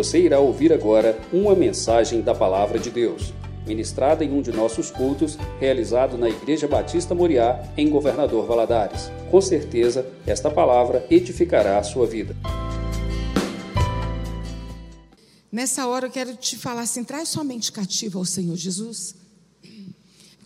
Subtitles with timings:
[0.00, 3.34] Você irá ouvir agora uma mensagem da Palavra de Deus,
[3.66, 9.10] ministrada em um de nossos cultos, realizado na Igreja Batista Moriá, em Governador Valadares.
[9.30, 12.34] Com certeza, esta palavra edificará a sua vida.
[15.52, 19.14] Nessa hora eu quero te falar assim: traz sua mente cativa ao Senhor Jesus.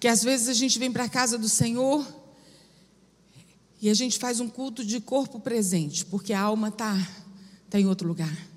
[0.01, 2.05] Que às vezes a gente vem para a casa do Senhor
[3.81, 6.97] e a gente faz um culto de corpo presente, porque a alma está
[7.71, 8.53] tá em outro lugar.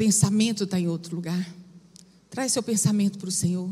[0.00, 1.46] Pensamento está em outro lugar.
[2.30, 3.70] Traz seu pensamento para o Senhor.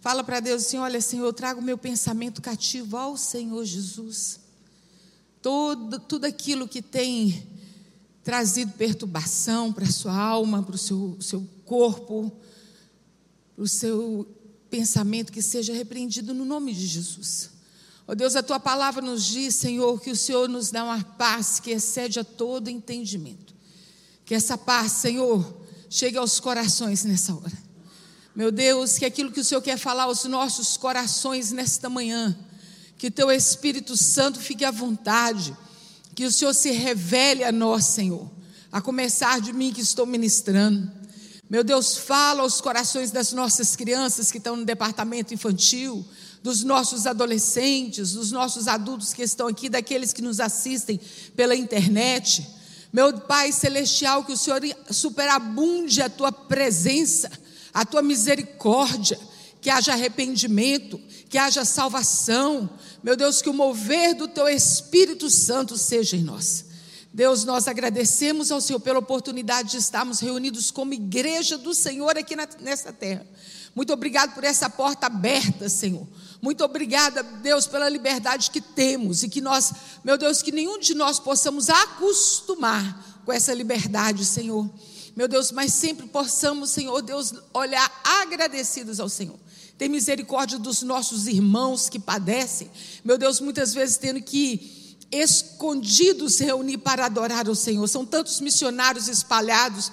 [0.00, 4.40] Fala para Deus assim: olha, Senhor, eu trago meu pensamento cativo ao Senhor Jesus.
[5.40, 7.46] Todo, tudo aquilo que tem
[8.24, 12.32] trazido perturbação para a sua alma, para o seu, seu corpo,
[13.54, 14.26] para o seu
[14.68, 17.50] pensamento, que seja repreendido no nome de Jesus.
[18.08, 21.04] Ó oh Deus, a tua palavra nos diz, Senhor, que o Senhor nos dá uma
[21.04, 23.53] paz que excede a todo entendimento.
[24.24, 27.64] Que essa paz, Senhor, chegue aos corações nessa hora.
[28.34, 32.36] Meu Deus, que aquilo que o Senhor quer falar aos nossos corações nesta manhã,
[32.98, 35.56] que teu Espírito Santo fique à vontade
[36.14, 38.30] que o Senhor se revele a nós, Senhor,
[38.70, 40.90] a começar de mim que estou ministrando.
[41.50, 46.04] Meu Deus, fala aos corações das nossas crianças que estão no departamento infantil,
[46.42, 51.00] dos nossos adolescentes, dos nossos adultos que estão aqui, daqueles que nos assistem
[51.34, 52.46] pela internet.
[52.94, 57.28] Meu Pai celestial, que o Senhor superabunde a tua presença,
[57.72, 59.18] a tua misericórdia,
[59.60, 62.70] que haja arrependimento, que haja salvação.
[63.02, 66.66] Meu Deus, que o mover do teu Espírito Santo seja em nós.
[67.12, 72.36] Deus, nós agradecemos ao Senhor pela oportunidade de estarmos reunidos como igreja do Senhor aqui
[72.36, 73.26] na, nessa terra.
[73.74, 76.06] Muito obrigado por essa porta aberta, Senhor.
[76.40, 79.72] Muito obrigada, Deus, pela liberdade que temos e que nós,
[80.04, 84.70] meu Deus, que nenhum de nós possamos acostumar com essa liberdade, Senhor.
[85.16, 89.38] Meu Deus, mas sempre possamos, Senhor Deus, olhar agradecidos ao Senhor.
[89.76, 92.70] Tem misericórdia dos nossos irmãos que padecem.
[93.04, 97.86] Meu Deus, muitas vezes tendo que escondidos reunir para adorar o Senhor.
[97.88, 99.90] São tantos missionários espalhados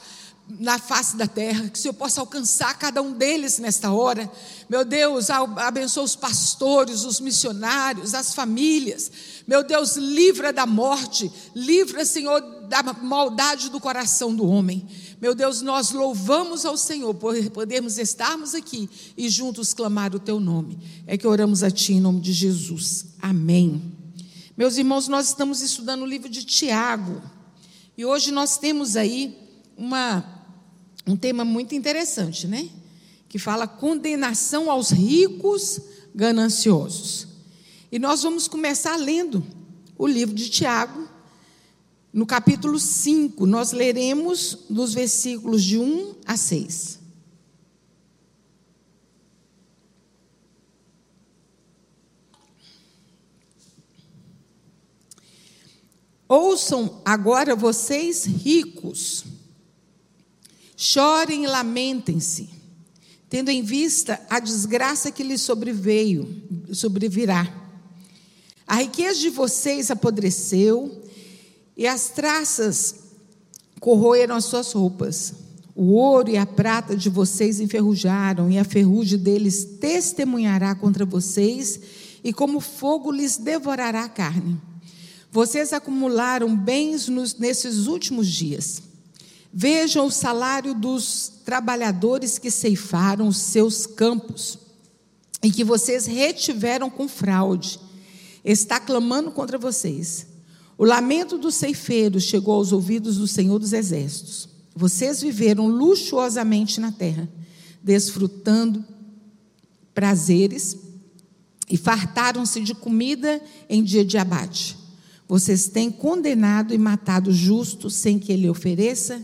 [0.59, 4.31] na face da terra, que o Senhor possa alcançar cada um deles nesta hora.
[4.69, 9.11] Meu Deus, abençoa os pastores, os missionários, as famílias.
[9.47, 14.87] Meu Deus, livra da morte, livra, Senhor, da maldade do coração do homem.
[15.21, 20.39] Meu Deus, nós louvamos ao Senhor por podermos estarmos aqui e juntos clamar o teu
[20.39, 20.79] nome.
[21.05, 23.07] É que oramos a ti em nome de Jesus.
[23.21, 23.81] Amém.
[24.57, 27.21] Meus irmãos, nós estamos estudando o livro de Tiago.
[27.97, 29.37] E hoje nós temos aí
[29.77, 30.40] uma,
[31.07, 32.69] um tema muito interessante, né?
[33.27, 35.81] Que fala condenação aos ricos
[36.13, 37.27] gananciosos.
[37.91, 39.45] E nós vamos começar lendo
[39.97, 41.07] o livro de Tiago,
[42.13, 46.99] no capítulo 5, nós leremos dos versículos de 1 a 6.
[56.27, 59.25] Ouçam agora vocês ricos,
[60.83, 62.49] chorem e lamentem-se,
[63.29, 66.27] tendo em vista a desgraça que lhes sobreveio,
[66.73, 67.47] sobrevirá.
[68.65, 71.03] A riqueza de vocês apodreceu,
[71.77, 72.95] e as traças
[73.79, 75.33] corroeram as suas roupas.
[75.75, 81.79] O ouro e a prata de vocês enferrujaram, e a ferrugem deles testemunhará contra vocês,
[82.23, 84.59] e como fogo lhes devorará a carne.
[85.31, 88.89] Vocês acumularam bens nos, nesses últimos dias.
[89.53, 94.57] Vejam o salário dos trabalhadores que ceifaram os seus campos
[95.43, 97.79] e que vocês retiveram com fraude.
[98.45, 100.27] Está clamando contra vocês.
[100.77, 104.47] O lamento dos ceifeiros chegou aos ouvidos do Senhor dos Exércitos.
[104.73, 107.29] Vocês viveram luxuosamente na terra,
[107.83, 108.85] desfrutando
[109.93, 110.77] prazeres
[111.69, 114.77] e fartaram-se de comida em dia de abate.
[115.27, 119.21] Vocês têm condenado e matado justo sem que ele ofereça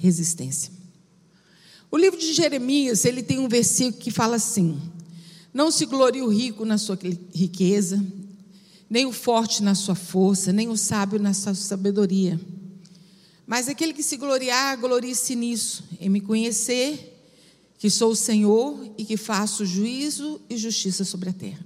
[0.00, 0.72] resistência.
[1.90, 4.80] O livro de Jeremias, ele tem um versículo que fala assim:
[5.52, 6.98] Não se glorie o rico na sua
[7.34, 8.02] riqueza,
[8.88, 12.40] nem o forte na sua força, nem o sábio na sua sabedoria.
[13.46, 17.18] Mas aquele que se gloriar, glorie-se nisso, em me conhecer,
[17.78, 21.64] que sou o Senhor e que faço juízo e justiça sobre a terra.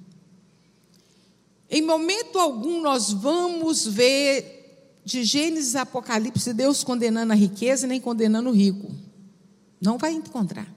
[1.71, 4.54] Em momento algum nós vamos ver
[5.05, 8.91] de Gênesis a Apocalipse Deus condenando a riqueza nem condenando o rico.
[9.81, 10.73] Não vai encontrar.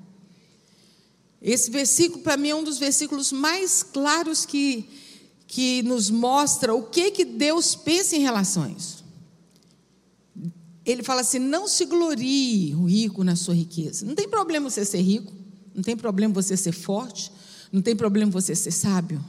[1.41, 4.89] Esse versículo, para mim, é um dos versículos mais claros que
[5.47, 9.03] que nos mostra o que, que Deus pensa em relação a isso.
[10.85, 14.05] ele fala assim: não se glorie o rico na sua riqueza.
[14.05, 15.33] Não tem problema você ser rico,
[15.73, 17.31] não tem problema você ser forte,
[17.71, 19.23] não tem problema você ser sábio.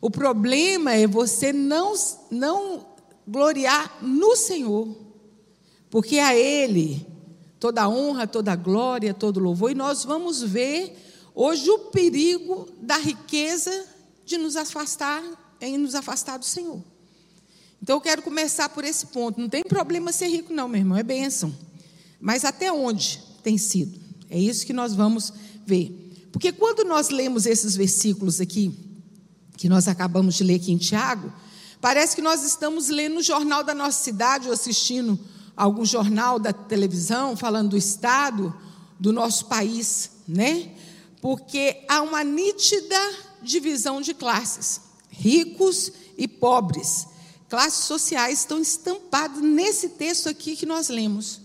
[0.00, 1.94] O problema é você não,
[2.30, 2.86] não
[3.28, 4.96] gloriar no Senhor,
[5.90, 7.06] porque a Ele
[7.60, 10.96] toda honra, toda glória, todo louvor, e nós vamos ver
[11.34, 13.86] hoje o perigo da riqueza
[14.24, 15.22] de nos afastar,
[15.60, 16.82] em nos afastar do Senhor.
[17.82, 19.40] Então eu quero começar por esse ponto.
[19.40, 21.54] Não tem problema ser rico, não, meu irmão, é bênção.
[22.20, 23.98] Mas até onde tem sido?
[24.28, 25.32] É isso que nós vamos
[25.64, 26.28] ver.
[26.32, 28.72] Porque quando nós lemos esses versículos aqui,
[29.56, 31.32] que nós acabamos de ler aqui em Tiago,
[31.80, 35.18] parece que nós estamos lendo o jornal da nossa cidade ou assistindo
[35.56, 38.54] algum jornal da televisão falando do estado
[38.98, 40.72] do nosso país, né?
[41.20, 42.98] Porque há uma nítida
[43.42, 44.80] divisão de classes,
[45.10, 47.06] ricos e pobres
[47.48, 51.40] classes sociais estão estampadas nesse texto aqui que nós lemos.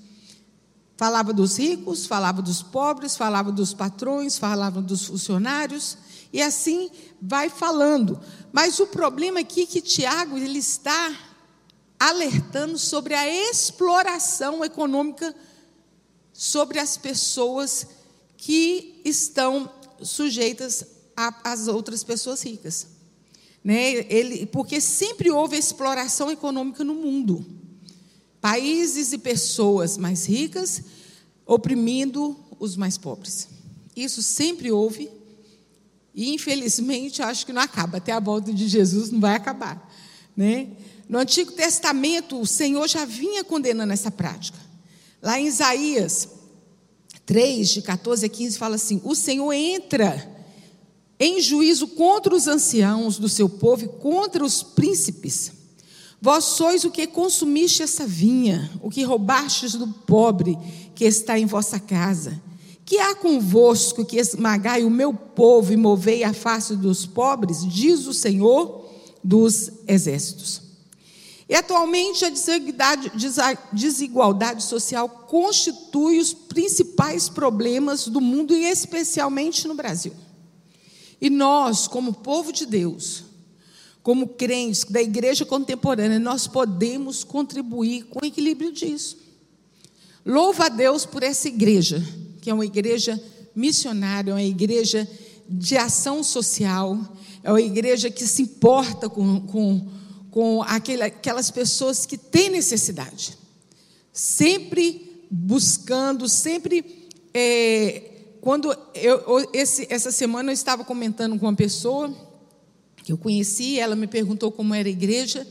[0.98, 5.98] Falava dos ricos, falava dos pobres, falava dos patrões, falava dos funcionários,
[6.34, 6.90] e assim
[7.22, 8.20] vai falando.
[8.52, 11.16] Mas o problema aqui é que Tiago ele está
[12.00, 15.34] alertando sobre a exploração econômica
[16.34, 17.86] sobre as pessoas
[18.36, 19.72] que estão
[20.02, 20.84] sujeitas
[21.16, 22.88] às outras pessoas ricas.
[23.64, 24.06] Né?
[24.12, 27.46] Ele, porque sempre houve exploração econômica no mundo.
[28.42, 30.82] Países e pessoas mais ricas
[31.46, 33.48] oprimindo os mais pobres.
[33.96, 35.10] Isso sempre houve
[36.14, 37.98] e, infelizmente, acho que não acaba.
[37.98, 39.92] Até a volta de Jesus não vai acabar.
[40.36, 40.68] Né?
[41.10, 44.60] No Antigo Testamento, o Senhor já vinha condenando essa prática.
[45.22, 46.28] Lá em Isaías
[47.26, 50.32] 3, de 14 a 15, fala assim: O Senhor entra
[51.20, 55.52] em juízo contra os anciãos do seu povo e contra os príncipes.
[56.22, 60.58] Vós sois o que consumiste essa vinha, o que roubastes do pobre
[60.96, 62.42] que está em vossa casa.
[62.86, 68.08] Que há convosco que esmagai o meu povo e movei a face dos pobres, diz
[68.08, 68.90] o Senhor
[69.24, 70.62] dos exércitos.
[71.48, 72.30] E atualmente a
[73.72, 80.14] desigualdade social constitui os principais problemas do mundo e especialmente no Brasil.
[81.22, 83.24] E nós, como povo de Deus,
[84.02, 89.18] como crentes da igreja contemporânea, nós podemos contribuir com o equilíbrio disso.
[90.26, 92.04] Louva a Deus por essa igreja,
[92.44, 93.18] que é uma igreja
[93.56, 95.10] missionária, é uma igreja
[95.48, 97.00] de ação social,
[97.42, 99.88] é uma igreja que se importa com, com,
[100.30, 103.38] com aquele, aquelas pessoas que têm necessidade.
[104.12, 108.12] Sempre buscando, sempre é,
[108.42, 112.14] quando eu, esse, essa semana eu estava comentando com uma pessoa
[113.06, 115.48] que eu conheci, ela me perguntou como era a igreja.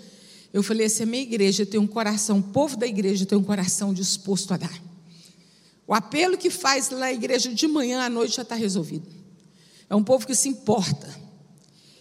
[0.53, 3.43] Eu falei assim: a minha igreja tem um coração, o povo da igreja tem um
[3.43, 4.92] coração disposto a dar.
[5.87, 9.07] O apelo que faz na igreja de manhã à noite já está resolvido.
[9.89, 11.21] É um povo que se importa.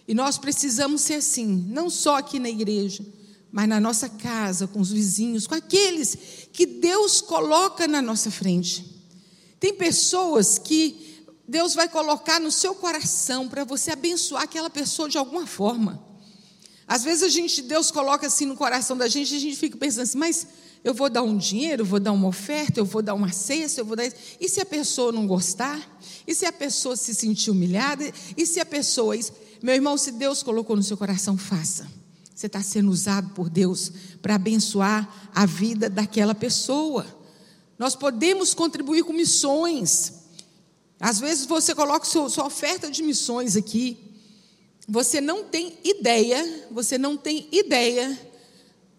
[0.06, 3.04] E nós precisamos ser assim, não só aqui na igreja,
[3.50, 6.16] mas na nossa casa, com os vizinhos, com aqueles
[6.52, 8.84] que Deus coloca na nossa frente.
[9.60, 15.18] Tem pessoas que Deus vai colocar no seu coração para você abençoar aquela pessoa de
[15.18, 16.02] alguma forma.
[16.88, 19.76] Às vezes a gente, Deus coloca assim no coração da gente e a gente fica
[19.76, 20.46] pensando assim, mas
[20.84, 23.80] eu vou dar um dinheiro, eu vou dar uma oferta, eu vou dar uma cesta,
[23.80, 24.10] eu vou dar.
[24.40, 25.80] E se a pessoa não gostar?
[26.26, 28.12] E se a pessoa se sentir humilhada?
[28.36, 29.16] E se a pessoa.
[29.62, 31.86] Meu irmão, se Deus colocou no seu coração, faça.
[32.34, 37.06] Você está sendo usado por Deus para abençoar a vida daquela pessoa.
[37.78, 40.14] Nós podemos contribuir com missões.
[40.98, 43.98] Às vezes você coloca sua oferta de missões aqui.
[44.88, 48.31] Você não tem ideia, você não tem ideia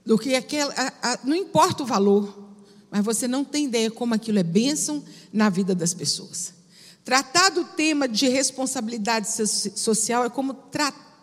[0.05, 0.73] do que aquela.
[0.73, 2.51] A, a, não importa o valor,
[2.89, 6.53] mas você não tem ideia como aquilo é bênção na vida das pessoas.
[7.03, 9.27] Tratar do tema de responsabilidade
[9.75, 10.55] social é como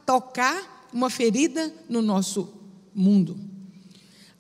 [0.05, 2.53] tocar uma ferida no nosso
[2.95, 3.39] mundo.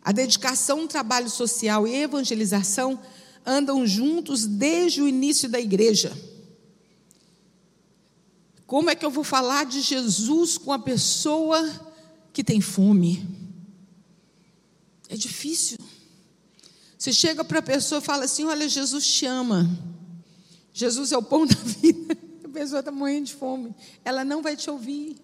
[0.03, 2.99] A dedicação, trabalho social e evangelização
[3.45, 6.13] andam juntos desde o início da igreja.
[8.67, 11.69] Como é que eu vou falar de Jesus com a pessoa
[12.33, 13.40] que tem fome?
[15.11, 15.76] É difícil.
[16.97, 19.69] Você chega para a pessoa e fala assim: Olha, Jesus te ama.
[20.73, 22.17] Jesus é o pão da vida.
[22.45, 23.75] A pessoa está morrendo de fome.
[24.05, 25.17] Ela não vai te ouvir.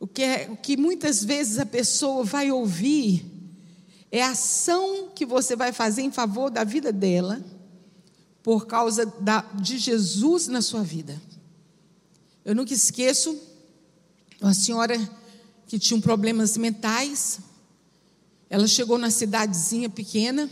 [0.00, 3.24] O que, é, o que muitas vezes a pessoa vai ouvir
[4.10, 7.42] é a ação que você vai fazer em favor da vida dela,
[8.42, 11.20] por causa da, de Jesus na sua vida.
[12.44, 13.38] Eu nunca esqueço
[14.40, 14.96] uma senhora
[15.66, 17.40] que tinha problemas mentais,
[18.48, 20.48] Ela chegou na cidadezinha pequena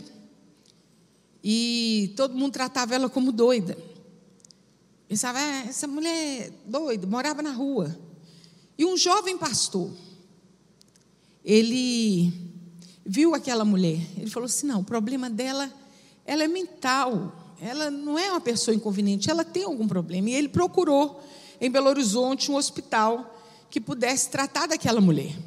[1.43, 3.77] e todo mundo tratava ela como doida.
[5.07, 7.97] Pensava, ah, essa mulher é doida, morava na rua.
[8.77, 9.91] E um jovem pastor,
[11.43, 12.33] ele
[13.05, 15.71] viu aquela mulher, ele falou assim: não, o problema dela,
[16.25, 20.29] ela é mental, ela não é uma pessoa inconveniente, ela tem algum problema.
[20.29, 21.23] E ele procurou
[21.61, 25.37] em Belo Horizonte um hospital que pudesse tratar daquela mulher.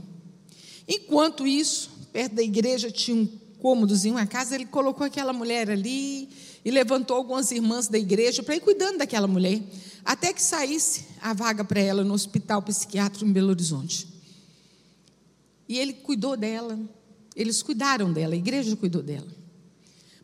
[0.87, 3.27] Enquanto isso, perto da igreja tinha um
[3.61, 6.29] cômodozinho, uma casa, ele colocou aquela mulher ali
[6.65, 9.63] e levantou algumas irmãs da igreja para ir cuidando daquela mulher,
[10.05, 14.09] até que saísse a vaga para ela no hospital psiquiátrico em Belo Horizonte.
[15.69, 16.77] E ele cuidou dela,
[17.37, 19.29] eles cuidaram dela, a igreja cuidou dela.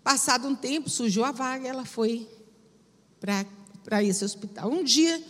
[0.02, 2.28] Passado um tempo, surgiu a vaga, ela foi
[3.20, 4.68] para esse hospital.
[4.68, 5.22] Um dia,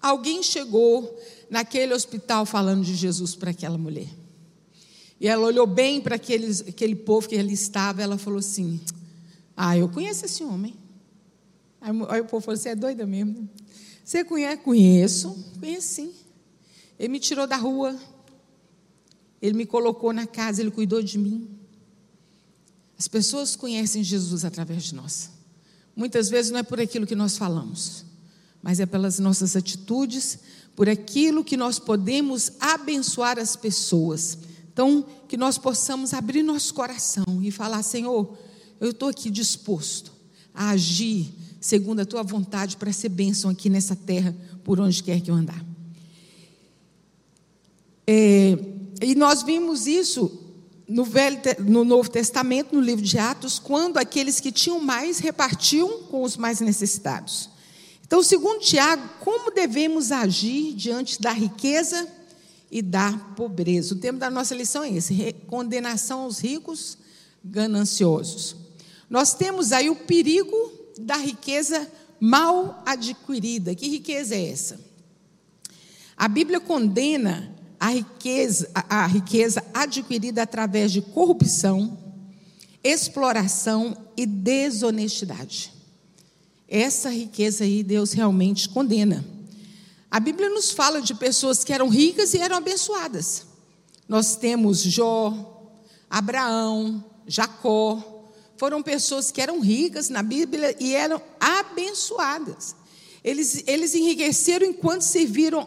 [0.00, 4.21] alguém chegou naquele hospital falando de Jesus para aquela mulher.
[5.22, 8.80] E ela olhou bem para aquele, aquele povo que ali estava, ela falou assim:
[9.56, 10.76] Ah, eu conheço esse homem.
[11.80, 13.48] Aí o povo falou: Você é doida mesmo?
[14.04, 14.56] Você conhece?
[14.64, 16.12] Conheço, conheço sim.
[16.98, 17.96] Ele me tirou da rua,
[19.40, 21.48] ele me colocou na casa, ele cuidou de mim.
[22.98, 25.30] As pessoas conhecem Jesus através de nós.
[25.94, 28.04] Muitas vezes não é por aquilo que nós falamos,
[28.60, 30.40] mas é pelas nossas atitudes,
[30.74, 34.50] por aquilo que nós podemos abençoar as pessoas.
[34.72, 38.36] Então, que nós possamos abrir nosso coração e falar: Senhor,
[38.80, 40.12] eu estou aqui disposto
[40.54, 45.20] a agir segundo a tua vontade para ser bênção aqui nessa terra, por onde quer
[45.20, 45.64] que eu andar.
[48.06, 48.58] É,
[49.00, 50.40] e nós vimos isso
[50.88, 56.02] no, Velho, no Novo Testamento, no livro de Atos, quando aqueles que tinham mais repartiam
[56.10, 57.48] com os mais necessitados.
[58.04, 62.06] Então, segundo Tiago, como devemos agir diante da riqueza
[62.72, 63.94] e da pobreza.
[63.94, 66.96] O tema da nossa lição é esse: condenação aos ricos
[67.44, 68.56] gananciosos.
[69.10, 71.86] Nós temos aí o perigo da riqueza
[72.18, 73.74] mal adquirida.
[73.74, 74.80] Que riqueza é essa?
[76.16, 81.98] A Bíblia condena a riqueza, a, riqueza adquirida através de corrupção,
[82.82, 85.72] exploração e desonestidade.
[86.68, 89.24] Essa riqueza aí Deus realmente condena.
[90.12, 93.46] A Bíblia nos fala de pessoas que eram ricas e eram abençoadas.
[94.06, 95.72] Nós temos Jó,
[96.10, 98.28] Abraão, Jacó.
[98.58, 102.76] Foram pessoas que eram ricas na Bíblia e eram abençoadas.
[103.24, 105.66] Eles, eles enriqueceram enquanto serviram,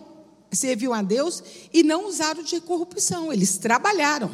[0.52, 1.42] serviam a Deus
[1.74, 4.30] e não usaram de corrupção, eles trabalharam.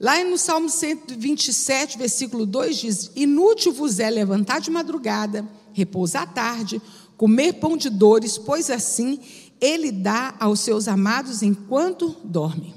[0.00, 6.26] Lá no Salmo 127, versículo 2 diz: Inútil vos é levantar de madrugada, repousar à
[6.26, 6.80] tarde,
[7.24, 9.18] comer pão de dores, pois assim
[9.58, 12.74] ele dá aos seus amados enquanto dormem.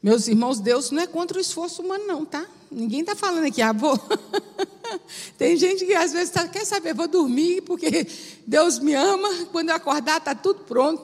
[0.00, 2.46] Meus irmãos, Deus não é contra o esforço humano, não, tá?
[2.70, 3.98] Ninguém está falando aqui, ah, vou.
[5.36, 8.06] Tem gente que às vezes tá, quer saber, vou dormir porque
[8.46, 11.02] Deus me ama, quando eu acordar está tudo pronto.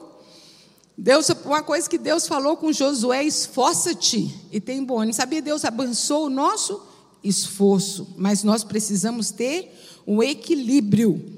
[0.97, 5.17] Deus, uma coisa que Deus falou com Josué, esforça-te e tem bônus.
[5.17, 6.81] Sabia, Deus abençoou o nosso
[7.21, 9.69] esforço, mas nós precisamos ter
[10.07, 11.36] um equilíbrio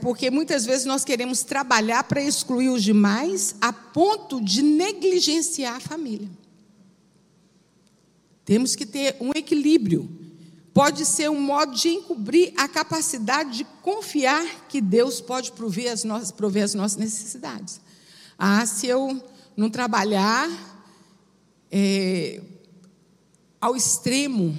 [0.00, 5.80] porque muitas vezes nós queremos trabalhar para excluir os demais a ponto de negligenciar a
[5.80, 6.30] família.
[8.46, 10.08] Temos que ter um equilíbrio.
[10.72, 16.02] Pode ser um modo de encobrir a capacidade de confiar que Deus pode prover as
[16.02, 17.78] nossas, prover as nossas necessidades.
[18.38, 19.22] Ah, se eu
[19.54, 20.48] não trabalhar
[21.70, 22.40] é,
[23.60, 24.56] ao extremo,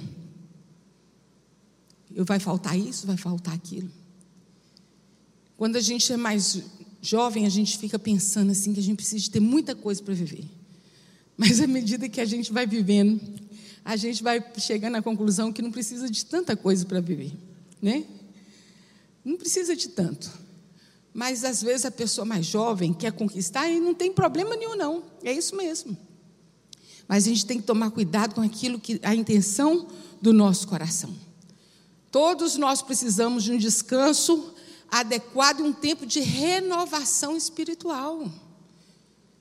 [2.10, 3.99] vai faltar isso, vai faltar aquilo.
[5.60, 6.62] Quando a gente é mais
[7.02, 10.14] jovem, a gente fica pensando assim que a gente precisa de ter muita coisa para
[10.14, 10.46] viver.
[11.36, 13.20] Mas à medida que a gente vai vivendo,
[13.84, 17.34] a gente vai chegando à conclusão que não precisa de tanta coisa para viver,
[17.82, 18.04] né?
[19.22, 20.32] Não precisa de tanto.
[21.12, 25.02] Mas às vezes a pessoa mais jovem quer conquistar e não tem problema nenhum não.
[25.22, 25.94] É isso mesmo.
[27.06, 29.88] Mas a gente tem que tomar cuidado com aquilo que a intenção
[30.22, 31.14] do nosso coração.
[32.10, 34.54] Todos nós precisamos de um descanso
[34.90, 38.30] adequado e um tempo de renovação espiritual.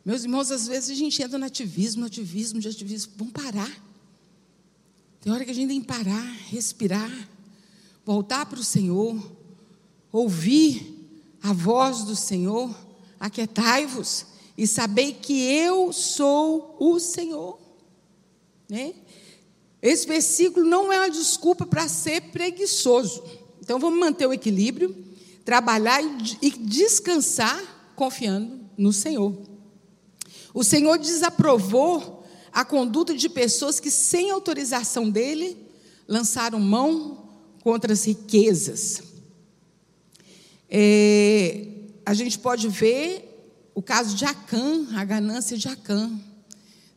[0.06, 3.13] Meus irmãos, às vezes a gente entra no ativismo, no ativismo, de ativismo.
[3.18, 3.72] Vamos parar.
[5.22, 7.29] Tem hora que a gente tem que parar, respirar,
[8.06, 9.22] voltar para o Senhor,
[10.12, 10.96] ouvir
[11.44, 12.74] a voz do Senhor,
[13.20, 14.25] aquietai-vos
[14.58, 17.60] e sabei que eu sou o Senhor.
[18.68, 18.94] Né?
[19.82, 23.24] Esse versículo não é uma desculpa para ser preguiçoso.
[23.62, 25.09] Então vamos manter o equilíbrio
[25.50, 26.00] trabalhar
[26.44, 27.60] e descansar
[27.96, 29.36] confiando no Senhor.
[30.53, 35.58] O Senhor desaprovou a conduta de pessoas que, sem autorização dele,
[36.08, 37.32] lançaram mão
[37.63, 39.01] contra as riquezas.
[40.70, 41.65] É,
[42.06, 46.12] a gente pode ver o caso de Acã, a ganância de Acã.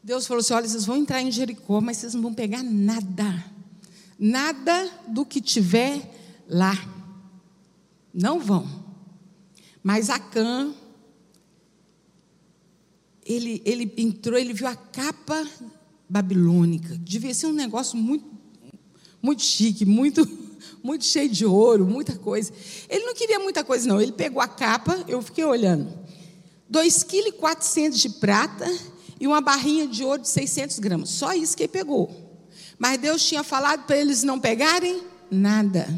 [0.05, 3.47] Deus falou assim: olha, vocês vão entrar em Jericó, mas vocês não vão pegar nada.
[4.19, 6.03] Nada do que tiver
[6.47, 6.92] lá.
[8.13, 8.69] Não vão.
[9.83, 10.73] Mas Acã,
[13.25, 15.47] ele, ele entrou, ele viu a capa
[16.09, 16.97] babilônica.
[16.99, 18.27] Devia ser um negócio muito,
[19.21, 20.29] muito chique, muito,
[20.83, 22.53] muito cheio de ouro, muita coisa.
[22.89, 24.01] Ele não queria muita coisa, não.
[24.01, 25.93] Ele pegou a capa, eu fiquei olhando.
[26.71, 27.33] 2,4
[27.75, 28.67] kg de prata
[29.21, 31.11] e uma barrinha de ouro de 600 gramas.
[31.11, 32.11] Só isso que ele pegou.
[32.79, 35.89] Mas Deus tinha falado para eles não pegarem nada.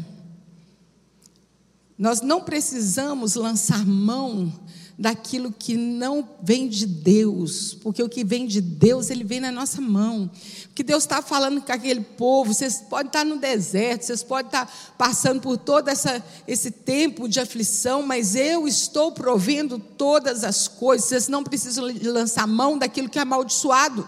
[1.97, 4.51] Nós não precisamos lançar mão
[4.97, 9.51] daquilo que não vem de Deus, porque o que vem de Deus, ele vem na
[9.51, 10.29] nossa mão.
[10.73, 14.93] Que Deus está falando com aquele povo, vocês podem estar no deserto, vocês podem estar
[14.97, 21.07] passando por todo essa, esse tempo de aflição, mas eu estou provendo todas as coisas,
[21.07, 24.07] vocês não precisam lançar mão daquilo que é amaldiçoado.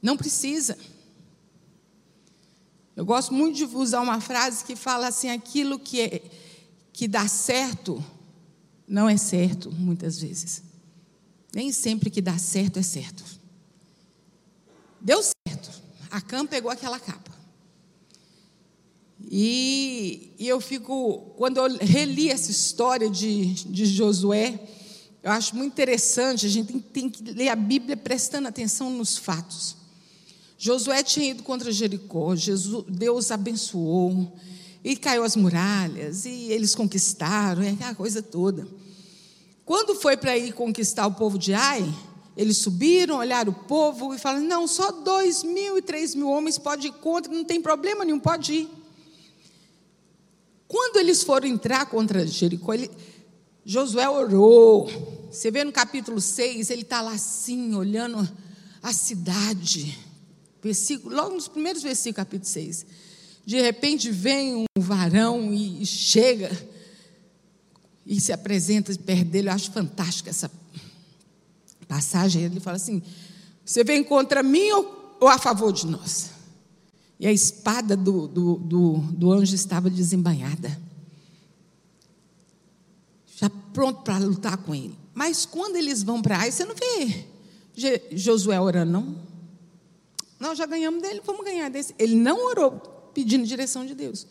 [0.00, 0.78] Não precisa.
[2.96, 6.22] Eu gosto muito de usar uma frase que fala assim: aquilo que, é,
[6.92, 8.04] que dá certo,
[8.86, 10.62] não é certo, muitas vezes.
[11.54, 13.24] Nem sempre que dá certo é certo.
[15.00, 15.82] Deu certo.
[16.10, 17.30] A Cam pegou aquela capa.
[19.30, 24.58] E, e, eu fico, quando eu reli essa história de, de Josué,
[25.22, 29.16] eu acho muito interessante, a gente tem, tem que ler a Bíblia prestando atenção nos
[29.16, 29.76] fatos.
[30.62, 34.30] Josué tinha ido contra Jericó, Jesus, Deus abençoou,
[34.84, 38.68] e caiu as muralhas, e eles conquistaram, é aquela coisa toda.
[39.64, 41.82] Quando foi para ir conquistar o povo de Ai,
[42.36, 46.58] eles subiram, olharam o povo e falaram: não, só dois mil e três mil homens
[46.58, 48.68] podem ir contra, não tem problema nenhum, pode ir.
[50.68, 52.90] Quando eles foram entrar contra Jericó, ele,
[53.64, 54.90] Josué orou.
[55.30, 58.28] Você vê no capítulo 6, ele está lá assim, olhando
[58.82, 60.09] a cidade.
[60.62, 62.86] Versículo, logo nos primeiros versículos, capítulo 6.
[63.44, 66.50] De repente vem um varão e chega
[68.04, 69.48] e se apresenta perto dele.
[69.48, 70.50] Eu acho fantástica essa
[71.88, 72.42] passagem.
[72.42, 73.02] Ele fala assim:
[73.64, 76.30] Você vem contra mim ou, ou a favor de nós?
[77.18, 80.80] E a espada do, do, do, do anjo estava desembanhada,
[83.36, 84.96] já pronto para lutar com ele.
[85.14, 87.26] Mas quando eles vão para aí, você não vê
[88.12, 89.29] Josué orando, não?
[90.40, 91.94] Nós já ganhamos dele, vamos ganhar desse.
[91.98, 92.72] Ele não orou
[93.12, 94.26] pedindo direção de Deus.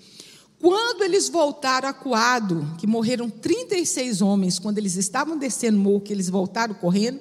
[0.60, 6.12] Quando eles voltaram acuado, que morreram 36 homens, quando eles estavam descendo o morro, que
[6.12, 7.20] eles voltaram correndo,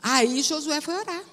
[0.00, 1.24] aí Josué foi orar.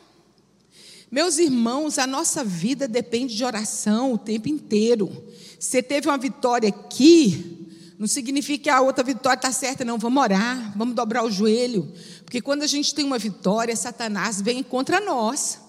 [1.09, 5.11] Meus irmãos, a nossa vida depende de oração o tempo inteiro.
[5.59, 7.67] Você teve uma vitória aqui,
[7.99, 9.97] não significa que a outra vitória está certa, não.
[9.97, 11.91] Vamos orar, vamos dobrar o joelho.
[12.25, 15.59] Porque quando a gente tem uma vitória, Satanás vem contra nós.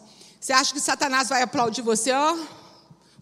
[0.43, 2.11] Você acha que Satanás vai aplaudir você?
[2.11, 2.37] Ó,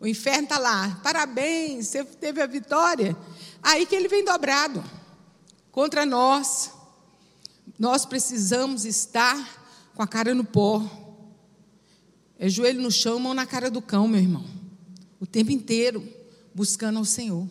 [0.00, 0.98] o inferno está lá.
[1.02, 3.14] Parabéns, você teve a vitória.
[3.62, 4.82] Aí que ele vem dobrado
[5.70, 6.70] contra nós.
[7.78, 10.82] Nós precisamos estar com a cara no pó.
[12.38, 14.46] É joelho no chão, mão na cara do cão, meu irmão.
[15.20, 16.02] O tempo inteiro
[16.54, 17.46] buscando ao Senhor.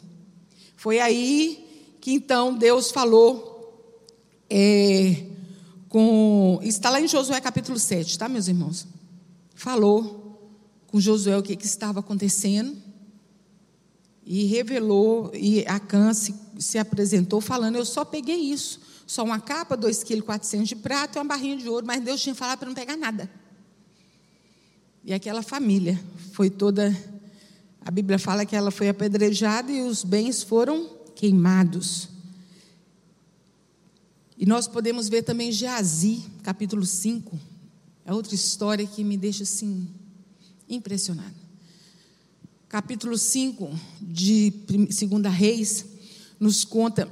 [0.76, 3.94] Foi aí que então Deus falou
[4.50, 5.28] é,
[5.88, 6.60] com.
[6.64, 8.88] Está lá em Josué capítulo 7, tá, meus irmãos?
[9.60, 10.40] Falou
[10.88, 12.78] com Josué o que, que estava acontecendo
[14.26, 19.78] e revelou, e Acã se, se apresentou falando, eu só peguei isso, só uma capa,
[19.78, 22.76] 2,4 kg de prata e uma barrinha de ouro, mas Deus tinha falado para não
[22.76, 23.30] pegar nada.
[25.04, 26.00] E aquela família
[26.32, 26.96] foi toda,
[27.82, 32.08] a Bíblia fala que ela foi apedrejada e os bens foram queimados.
[34.38, 37.49] E nós podemos ver também Geazi, capítulo 5,
[38.10, 39.88] é outra história que me deixa assim
[40.68, 41.36] impressionada.
[42.68, 43.70] Capítulo 5
[44.02, 45.86] de 2 Reis
[46.40, 47.08] nos conta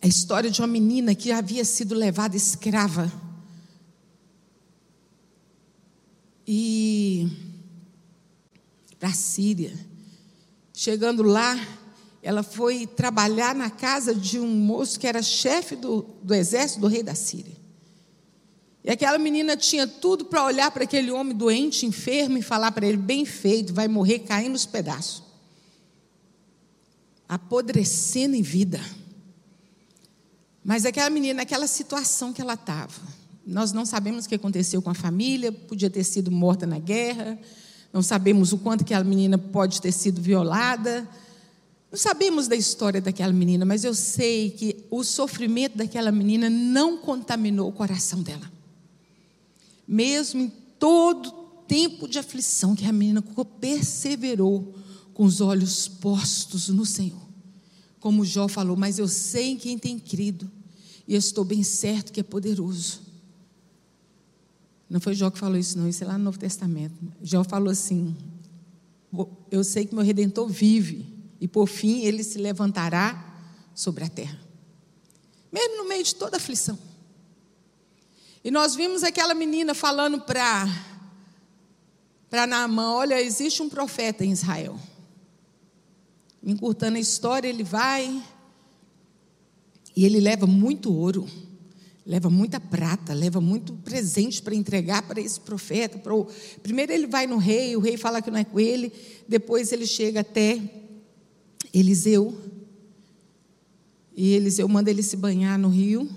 [0.00, 3.12] a história de uma menina que havia sido levada escrava.
[6.46, 7.28] E
[9.00, 9.76] para a Síria.
[10.72, 11.58] Chegando lá,
[12.22, 16.86] ela foi trabalhar na casa de um moço que era chefe do, do exército do
[16.86, 17.55] rei da Síria.
[18.86, 22.86] E aquela menina tinha tudo para olhar para aquele homem doente, enfermo, e falar para
[22.86, 25.24] ele: bem feito, vai morrer caindo nos pedaços.
[27.28, 28.80] Apodrecendo em vida.
[30.64, 33.00] Mas aquela menina, naquela situação que ela estava,
[33.44, 37.38] Nós não sabemos o que aconteceu com a família, podia ter sido morta na guerra,
[37.92, 41.08] não sabemos o quanto que a menina pode ter sido violada.
[41.90, 46.98] Não sabemos da história daquela menina, mas eu sei que o sofrimento daquela menina não
[46.98, 48.55] contaminou o coração dela.
[49.86, 51.32] Mesmo em todo
[51.66, 53.22] tempo de aflição que a menina
[53.60, 54.74] perseverou
[55.12, 57.26] com os olhos postos no Senhor.
[57.98, 60.50] Como Jó falou, mas eu sei em quem tem crido,
[61.08, 63.00] e eu estou bem certo que é poderoso.
[64.88, 66.94] Não foi Jó que falou isso, não, isso é lá no Novo Testamento.
[67.22, 68.14] Jó falou assim:
[69.50, 71.06] Eu sei que meu redentor vive,
[71.40, 73.34] e por fim ele se levantará
[73.74, 74.38] sobre a terra.
[75.50, 76.78] Mesmo no meio de toda aflição.
[78.46, 80.68] E nós vimos aquela menina falando para
[82.30, 84.78] para Naamã: Olha, existe um profeta em Israel.
[86.40, 88.22] Encurtando a história, ele vai
[89.96, 91.26] e ele leva muito ouro,
[92.06, 96.00] leva muita prata, leva muito presente para entregar para esse profeta.
[96.62, 98.92] Primeiro ele vai no rei, o rei fala que não é com ele,
[99.26, 100.62] depois ele chega até
[101.74, 102.32] Eliseu.
[104.14, 106.08] E Eliseu manda ele se banhar no rio.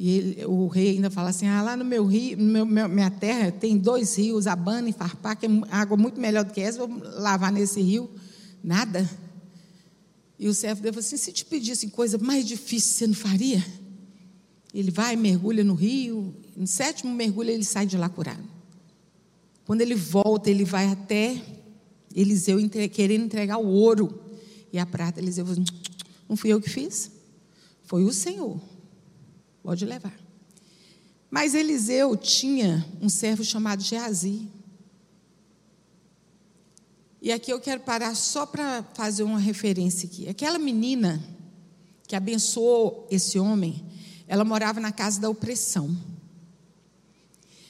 [0.00, 3.10] E ele, o rei ainda fala assim: ah, lá no meu rio, no meu, minha
[3.10, 6.86] terra, tem dois rios, Abana e Farpá, que é água muito melhor do que essa,
[6.86, 8.08] vou lavar nesse rio.
[8.62, 9.10] Nada.
[10.38, 13.66] E o servo dele falou assim: se te pedissem coisa mais difícil, você não faria?
[14.72, 18.44] Ele vai, mergulha no rio, no sétimo mergulho ele sai de lá curado.
[19.64, 21.42] Quando ele volta, ele vai até
[22.14, 24.16] Eliseu entre, querendo entregar o ouro
[24.72, 25.18] e a prata.
[25.18, 25.64] Eliseu falou:
[26.28, 27.10] não fui eu que fiz,
[27.82, 28.77] foi o Senhor.
[29.68, 30.18] Pode levar.
[31.30, 34.48] Mas Eliseu tinha um servo chamado Geazi.
[37.20, 40.26] E aqui eu quero parar só para fazer uma referência aqui.
[40.26, 41.22] Aquela menina
[42.06, 43.84] que abençoou esse homem,
[44.26, 45.94] ela morava na casa da opressão.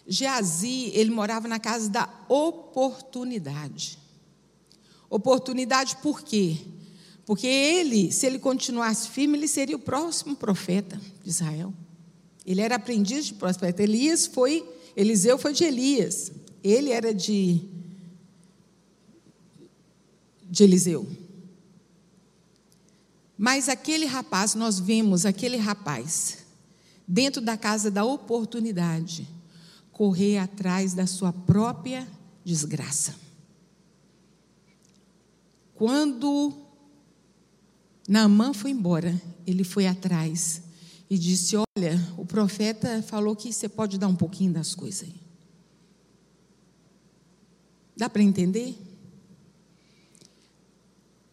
[0.06, 3.98] Geazi, ele morava na casa da oportunidade.
[5.10, 6.58] Oportunidade por quê?
[7.26, 11.74] Porque ele, se ele continuasse firme, ele seria o próximo profeta de Israel.
[12.48, 13.82] Ele era aprendiz de profeta.
[13.82, 16.32] Elias foi, Eliseu foi de Elias.
[16.64, 17.60] Ele era de,
[20.48, 21.06] de Eliseu.
[23.36, 26.38] Mas aquele rapaz, nós vemos aquele rapaz,
[27.06, 29.28] dentro da casa da oportunidade,
[29.92, 32.08] correr atrás da sua própria
[32.42, 33.14] desgraça.
[35.74, 36.54] Quando
[38.08, 40.62] Naamã foi embora, ele foi atrás
[41.10, 45.14] e disse: Olha, o profeta falou que você pode dar um pouquinho das coisas aí.
[47.96, 48.76] Dá para entender?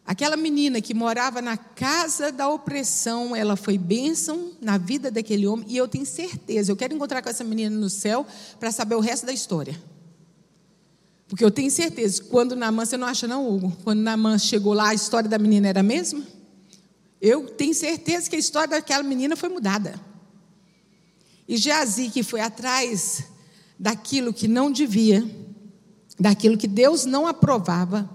[0.04, 5.66] Aquela menina que morava na casa da opressão, ela foi bênção na vida daquele homem,
[5.68, 8.24] e eu tenho certeza, eu quero encontrar com essa menina no céu
[8.60, 9.76] para saber o resto da história.
[11.26, 13.76] Porque eu tenho certeza, quando Naamã, você não acha não, Hugo?
[13.82, 16.22] Quando Naamã chegou lá, a história da menina era a mesma?
[17.26, 20.00] Eu tenho certeza que a história daquela menina foi mudada.
[21.48, 23.24] E Geazi, que foi atrás
[23.76, 25.28] daquilo que não devia,
[26.16, 28.08] daquilo que Deus não aprovava,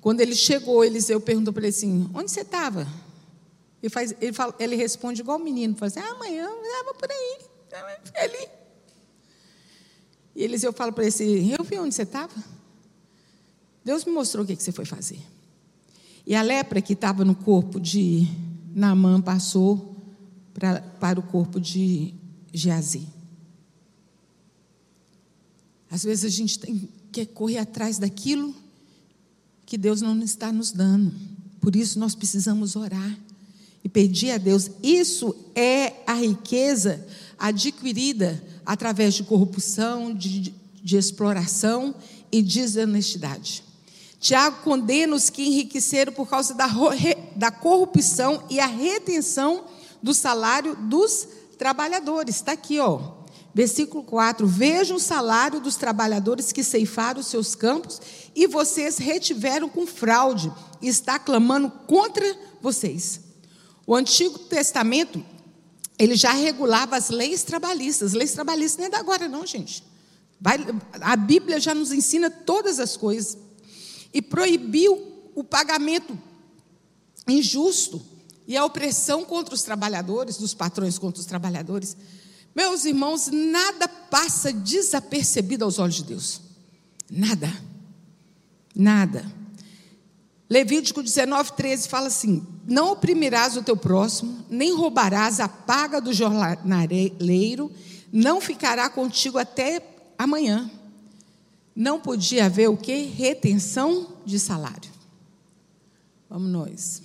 [0.00, 2.88] quando ele chegou, Eliseu perguntou para ele assim: Onde você estava?
[3.82, 3.92] Ele,
[4.22, 7.38] ele, ele responde igual o menino: fala assim, ah, Amanhã eu estava por aí,
[8.24, 8.48] ali.
[10.34, 12.32] E Eliseu fala para ele assim: Eu vi onde você estava.
[13.84, 15.20] Deus me mostrou o que, que você foi fazer.
[16.30, 18.24] E a lepra que estava no corpo de
[18.72, 19.96] Naamã passou
[20.54, 22.14] pra, para o corpo de
[22.54, 23.08] Geazi.
[25.90, 28.54] Às vezes a gente tem, quer correr atrás daquilo
[29.66, 31.12] que Deus não está nos dando.
[31.60, 33.18] Por isso nós precisamos orar
[33.82, 34.70] e pedir a Deus.
[34.84, 37.04] Isso é a riqueza
[37.36, 41.92] adquirida através de corrupção, de, de exploração
[42.30, 43.64] e desonestidade.
[44.20, 46.68] Tiago condena os que enriqueceram por causa da,
[47.34, 49.64] da corrupção e a retenção
[50.02, 52.36] do salário dos trabalhadores.
[52.36, 53.00] Está aqui, ó.
[53.54, 57.98] Versículo 4: Vejam o salário dos trabalhadores que ceifaram os seus campos
[58.36, 60.52] e vocês retiveram com fraude,
[60.82, 63.20] e está clamando contra vocês.
[63.86, 65.24] O Antigo Testamento,
[65.98, 68.12] ele já regulava as leis trabalhistas.
[68.12, 69.82] Leis trabalhistas não é da agora, não, gente.
[70.38, 70.58] Vai,
[71.00, 73.36] a Bíblia já nos ensina todas as coisas
[74.12, 76.18] e proibiu o pagamento
[77.28, 78.02] injusto
[78.46, 81.96] e a opressão contra os trabalhadores, dos patrões contra os trabalhadores.
[82.54, 86.40] Meus irmãos, nada passa desapercebido aos olhos de Deus.
[87.08, 87.52] Nada.
[88.74, 89.40] Nada.
[90.48, 96.12] Levítico 19, 13 fala assim: Não oprimirás o teu próximo, nem roubarás a paga do
[96.12, 97.70] jornaleiro,
[98.12, 99.80] não ficará contigo até
[100.18, 100.68] amanhã.
[101.74, 103.04] Não podia haver o que?
[103.04, 104.90] Retenção de salário.
[106.28, 107.02] Vamos nós.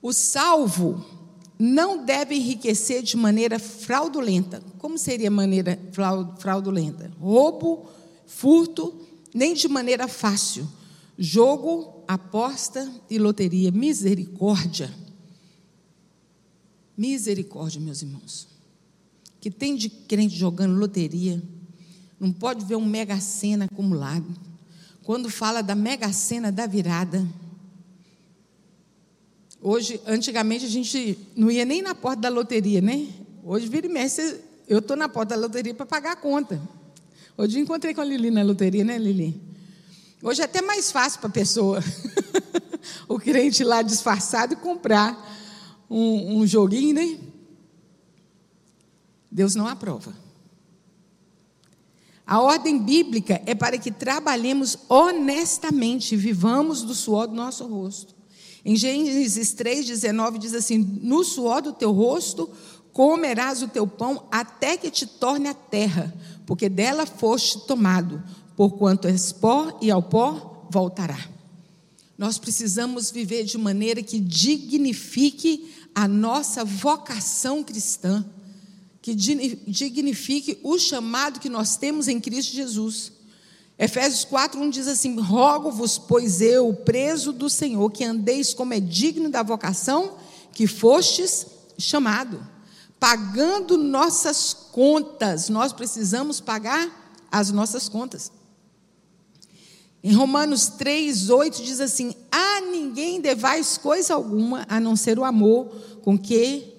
[0.00, 1.04] O salvo
[1.58, 4.62] não deve enriquecer de maneira fraudulenta.
[4.78, 5.78] Como seria maneira
[6.38, 7.10] fraudulenta?
[7.20, 7.88] Roubo,
[8.26, 8.94] furto,
[9.34, 10.68] nem de maneira fácil
[11.18, 13.72] Jogo, aposta e loteria.
[13.72, 14.94] Misericórdia.
[16.96, 18.46] Misericórdia, meus irmãos.
[19.40, 21.42] Que tem de crente jogando loteria.
[22.18, 24.26] Não pode ver um mega cena acumulado.
[25.04, 27.26] Quando fala da mega cena da virada.
[29.60, 33.08] Hoje, antigamente, a gente não ia nem na porta da loteria, né?
[33.42, 36.60] Hoje, vira e mexe, eu estou na porta da loteria para pagar a conta.
[37.36, 39.40] Hoje encontrei com a Lili na loteria, né, Lili?
[40.22, 41.82] Hoje é até mais fácil para a pessoa,
[43.08, 45.16] o crente lá disfarçado, comprar
[45.88, 47.18] um, um joguinho, né?
[49.30, 50.12] Deus não aprova.
[52.28, 58.14] A ordem bíblica é para que trabalhemos honestamente, vivamos do suor do nosso rosto.
[58.62, 62.50] Em Gênesis 3,19 diz assim: No suor do teu rosto
[62.92, 66.14] comerás o teu pão até que te torne a terra,
[66.44, 68.22] porque dela foste tomado
[68.58, 71.18] porquanto és pó e ao pó voltará.
[72.18, 78.22] Nós precisamos viver de maneira que dignifique a nossa vocação cristã,
[79.08, 83.12] que dignifique o chamado que nós temos em Cristo Jesus.
[83.78, 89.30] Efésios 4:1 diz assim: Rogo-vos, pois eu, preso do Senhor, que andeis como é digno
[89.30, 90.16] da vocação
[90.52, 91.46] que fostes
[91.78, 92.44] chamado,
[92.98, 95.48] pagando nossas contas.
[95.48, 96.90] Nós precisamos pagar
[97.30, 98.32] as nossas contas.
[100.02, 105.24] Em Romanos 3, 8 diz assim: A ninguém devais coisa alguma a não ser o
[105.24, 105.66] amor
[106.02, 106.77] com que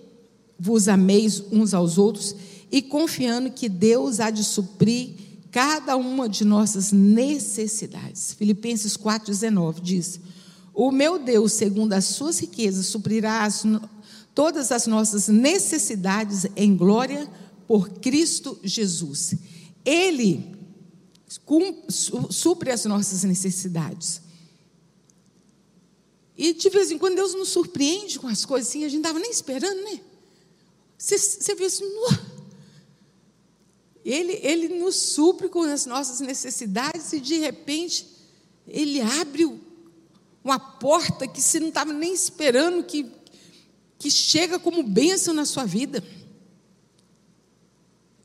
[0.60, 2.36] vos ameis uns aos outros
[2.72, 5.12] e confiando que Deus há de suprir
[5.52, 8.34] cada uma de nossas necessidades.
[8.34, 10.20] Filipenses 4,19 diz:
[10.74, 13.64] O meu Deus, segundo as suas riquezas, suprirá as,
[14.36, 17.28] todas as nossas necessidades em glória
[17.68, 19.34] por Cristo Jesus.
[19.86, 20.60] Ele
[22.30, 24.22] supre as nossas necessidades.
[26.38, 29.20] E de vez em quando Deus nos surpreende com as coisas assim, a gente estava
[29.20, 30.00] nem esperando, né?
[31.00, 31.86] Você, você vê assim,
[34.04, 38.06] ele, ele nos supre com as nossas necessidades e de repente
[38.68, 39.46] ele abre
[40.44, 43.10] uma porta que você não estava nem esperando, que,
[43.98, 46.04] que chega como bênção na sua vida.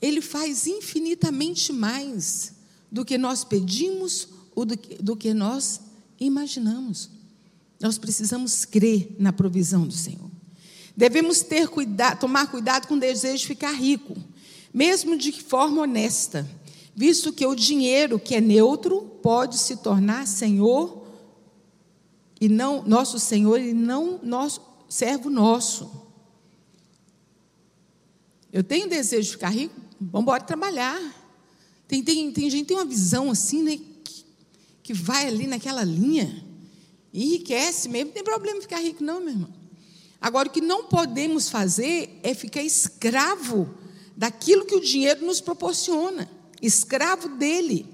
[0.03, 2.55] Ele faz infinitamente mais
[2.91, 5.81] do que nós pedimos ou do que, do que nós
[6.19, 7.09] imaginamos.
[7.81, 10.34] Nós precisamos crer na provisão do Senhor.
[10.97, 14.17] Devemos ter cuidado, tomar cuidado com o desejo de ficar rico,
[14.73, 16.49] mesmo de forma honesta,
[16.95, 21.05] visto que o dinheiro que é neutro pode se tornar senhor
[22.41, 25.91] e não nosso senhor e não nosso servo nosso.
[28.53, 31.01] Eu tenho desejo de ficar rico, vamos embora trabalhar.
[31.89, 33.81] Tem, tem, tem gente tem uma visão assim, né?
[34.05, 34.25] Que,
[34.83, 36.45] que vai ali naquela linha
[37.13, 38.07] e enriquece mesmo.
[38.07, 39.64] Não tem problema ficar rico, não, meu irmão.
[40.25, 43.75] Agora, o que não podemos fazer é ficar escravo
[44.17, 46.27] daquilo que o dinheiro nos proporciona
[46.63, 47.87] escravo dele.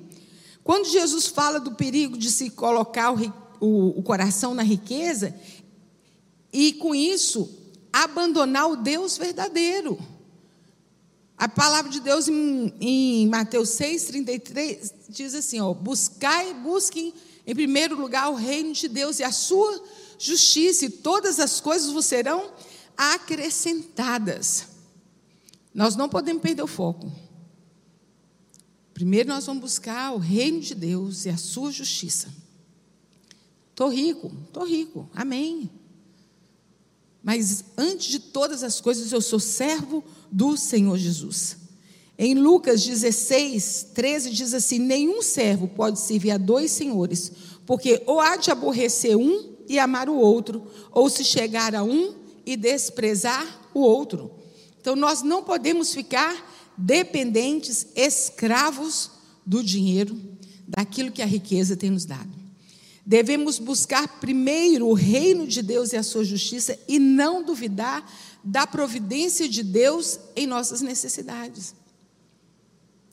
[0.63, 5.35] Quando Jesus fala do perigo de se colocar o, o, o coração na riqueza,
[6.53, 7.51] e com isso
[7.93, 9.99] abandonar o Deus verdadeiro.
[11.37, 17.13] A palavra de Deus em, em Mateus 6,33 diz assim: ó, buscai, busquem
[17.45, 19.83] em primeiro lugar o reino de Deus e a sua
[20.83, 22.53] e todas as coisas vos serão
[22.97, 24.67] acrescentadas.
[25.75, 27.11] Nós não podemos perder o foco.
[28.93, 32.29] Primeiro nós vamos buscar o reino de Deus e a sua justiça.
[33.71, 35.71] Estou rico, estou rico, amém.
[37.23, 41.57] Mas antes de todas as coisas, eu sou servo do Senhor Jesus.
[42.19, 47.33] Em Lucas 16, 13 diz assim: Nenhum servo pode servir a dois senhores,
[47.65, 52.13] porque ou há de aborrecer um e amar o outro, ou se chegar a um
[52.45, 54.29] e desprezar o outro.
[54.81, 59.13] Então nós não podemos ficar dependentes, escravos
[59.47, 60.21] do dinheiro,
[60.67, 62.29] daquilo que a riqueza tem nos dado.
[63.07, 68.05] Devemos buscar primeiro o reino de Deus e a sua justiça e não duvidar
[68.43, 71.77] da providência de Deus em nossas necessidades.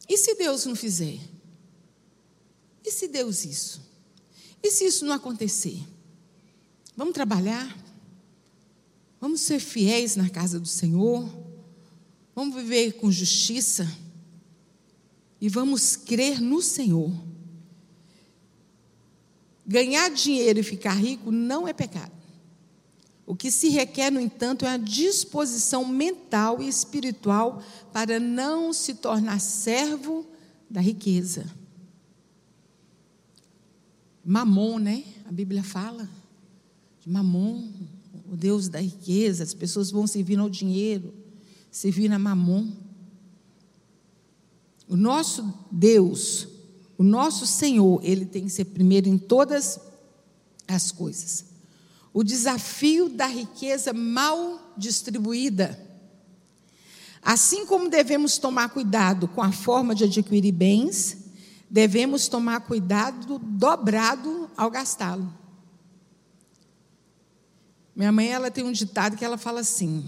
[0.10, 1.20] E se Deus não fizer?
[2.84, 3.80] E se Deus isso?
[4.64, 5.84] E se isso não acontecer?
[6.98, 7.78] Vamos trabalhar.
[9.22, 11.30] Vamos ser fiéis na casa do Senhor.
[12.36, 13.88] Vamos viver com justiça.
[15.40, 17.12] E vamos crer no Senhor.
[19.64, 22.18] Ganhar dinheiro e ficar rico não é pecado.
[23.28, 27.62] O que se requer, no entanto, é a disposição mental e espiritual
[27.94, 30.26] para não se tornar servo
[30.68, 31.46] da riqueza.
[34.26, 35.04] Mamon, né?
[35.26, 36.17] A Bíblia fala
[37.08, 37.72] de Mamon,
[38.30, 39.42] o Deus da riqueza.
[39.42, 41.14] As pessoas vão servir ao dinheiro,
[41.72, 42.70] servir a Mamon.
[44.90, 46.48] O nosso Deus,
[46.98, 49.80] o nosso Senhor, ele tem que ser primeiro em todas
[50.68, 51.46] as coisas.
[52.14, 55.80] O desafio da riqueza mal distribuída.
[57.22, 61.18] Assim como devemos tomar cuidado com a forma de adquirir bens,
[61.70, 65.47] devemos tomar cuidado dobrado ao gastá-lo.
[67.98, 70.08] Minha mãe ela tem um ditado que ela fala assim: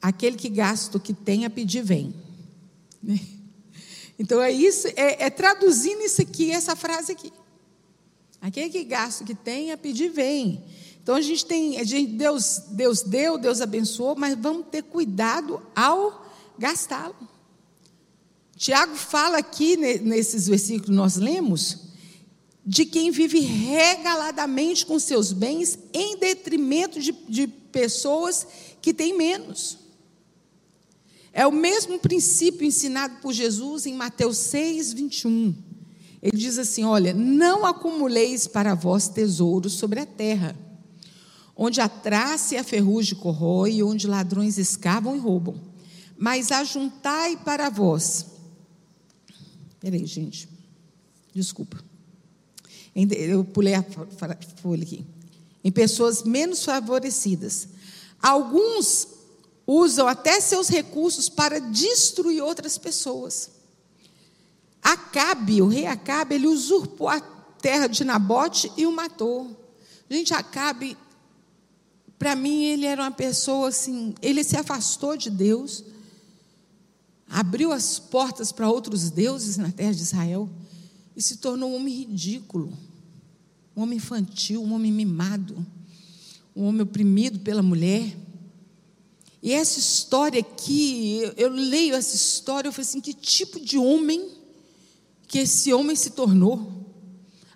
[0.00, 2.14] aquele que gasta o que tem a pedir vem.
[4.16, 7.32] Então é isso, é, é traduzindo isso aqui, essa frase aqui.
[8.40, 10.62] Aquele que gasta o que tem a pedir vem.
[11.02, 15.60] Então a gente tem, a gente, Deus, Deus deu, Deus abençoou, mas vamos ter cuidado
[15.74, 17.16] ao gastá-lo.
[18.56, 21.83] Tiago fala aqui nesses versículos que nós lemos
[22.66, 28.46] de quem vive regaladamente com seus bens em detrimento de, de pessoas
[28.80, 29.78] que têm menos.
[31.32, 35.54] É o mesmo princípio ensinado por Jesus em Mateus 6, 21.
[36.22, 40.56] Ele diz assim: Olha, não acumuleis para vós tesouros sobre a terra,
[41.54, 45.60] onde a traça e a ferrugem corrói, onde ladrões escavam e roubam,
[46.16, 48.26] mas ajuntai para vós.
[49.80, 50.48] Peraí, gente,
[51.34, 51.93] desculpa.
[52.94, 53.82] Eu pulei a
[54.62, 55.04] folha aqui.
[55.62, 57.68] Em pessoas menos favorecidas.
[58.22, 59.08] Alguns
[59.66, 63.50] usam até seus recursos para destruir outras pessoas.
[64.82, 69.50] Acabe, o rei Acabe, ele usurpou a terra de Nabote e o matou.
[70.08, 70.96] Gente, Acabe,
[72.18, 75.82] para mim, ele era uma pessoa assim, ele se afastou de Deus,
[77.28, 80.48] abriu as portas para outros deuses na terra de Israel
[81.16, 82.72] e se tornou um homem ridículo,
[83.76, 85.64] um homem infantil, um homem mimado,
[86.54, 88.16] um homem oprimido pela mulher.
[89.42, 94.30] E essa história aqui, eu, leio essa história, eu falei assim: que tipo de homem
[95.28, 96.72] que esse homem se tornou?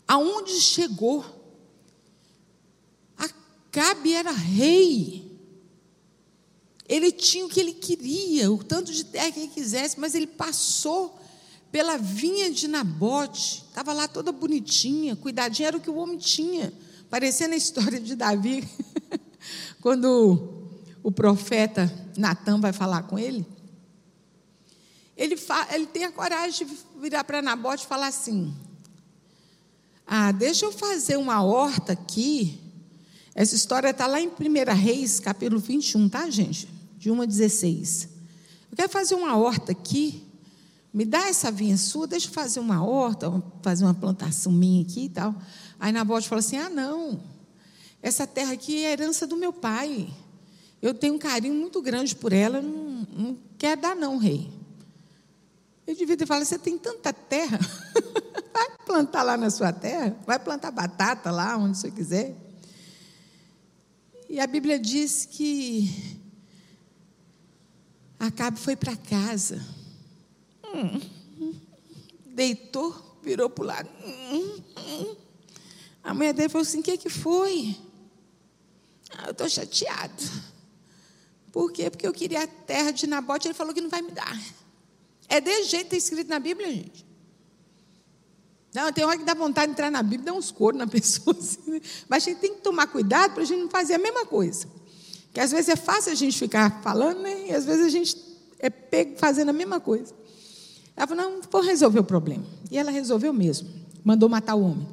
[0.07, 1.25] Aonde chegou?
[3.16, 5.29] Acabe era rei.
[6.88, 10.27] Ele tinha o que ele queria, o tanto de terra que ele quisesse, mas ele
[10.27, 11.17] passou
[11.70, 16.72] pela vinha de Nabote, estava lá toda bonitinha, cuidadinha, era o que o homem tinha,
[17.11, 18.66] parecendo a história de Davi,
[19.81, 20.70] quando
[21.02, 23.46] o profeta Natan vai falar com ele,
[25.18, 25.37] ele,
[25.72, 28.54] ele tem a coragem de virar para Nabote e falar assim:
[30.07, 32.61] Ah, deixa eu fazer uma horta aqui.
[33.35, 34.33] Essa história está lá em 1
[34.76, 36.68] Reis, capítulo 21, tá, gente?
[36.96, 38.09] De 1 a 16.
[38.70, 40.27] Eu quero fazer uma horta aqui.
[40.92, 43.31] Me dá essa vinha sua, deixa eu fazer uma horta,
[43.62, 45.35] fazer uma plantação minha aqui e tal.
[45.79, 47.20] Aí Nabote fala assim: Ah, não.
[48.03, 50.09] Essa terra aqui é herança do meu pai.
[50.81, 54.51] Eu tenho um carinho muito grande por ela, não, não quer dar, não, rei.
[55.87, 57.59] Eu devia ter falado: você tem tanta terra,
[58.53, 62.37] vai plantar lá na sua terra, vai plantar batata lá, onde você quiser.
[64.29, 66.18] E a Bíblia diz que
[68.18, 69.64] Acabe foi para casa,
[72.26, 73.90] deitou, virou para o lado.
[74.04, 75.16] Hum, hum.
[76.02, 77.76] A mulher dele falou assim: o que, que foi?
[79.11, 80.24] Ah, eu estou chateado.
[81.52, 81.90] Por quê?
[81.90, 84.38] Porque eu queria a terra de Nabote, ele falou que não vai me dar.
[85.28, 87.07] É desse jeito que está escrito na Bíblia, gente.
[88.74, 91.37] Não, tem hora que dá vontade de entrar na Bíblia, dá uns coros na pessoa.
[91.37, 91.81] Assim, né?
[92.09, 94.68] Mas a gente tem que tomar cuidado para a gente não fazer a mesma coisa.
[95.33, 97.48] Que às vezes é fácil a gente ficar falando, né?
[97.48, 98.16] E às vezes a gente
[98.58, 100.14] é pego fazendo a mesma coisa.
[100.99, 102.42] Ela falou, não, vou resolver o problema.
[102.73, 103.69] E ela resolveu mesmo.
[104.03, 104.85] Mandou matar o homem.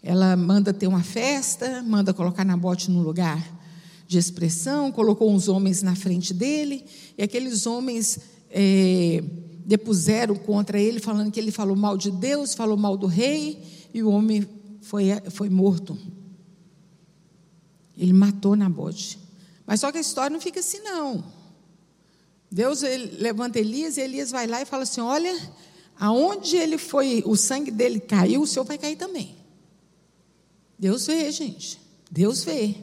[0.00, 3.44] Ela manda ter uma festa, manda colocar Nabote no lugar
[4.06, 6.84] de expressão, colocou uns homens na frente dele,
[7.18, 9.24] e aqueles homens é,
[9.66, 13.60] depuseram contra ele, falando que ele falou mal de Deus, falou mal do rei,
[13.92, 14.46] e o homem
[14.80, 15.98] foi, foi morto.
[17.98, 19.18] Ele matou Nabote.
[19.66, 21.41] Mas só que a história não fica assim, não.
[22.52, 22.82] Deus
[23.18, 25.34] levanta Elias e Elias vai lá e fala assim: Olha,
[25.98, 29.34] aonde ele foi, o sangue dele caiu, o senhor vai cair também.
[30.78, 31.80] Deus vê, gente.
[32.10, 32.74] Deus vê.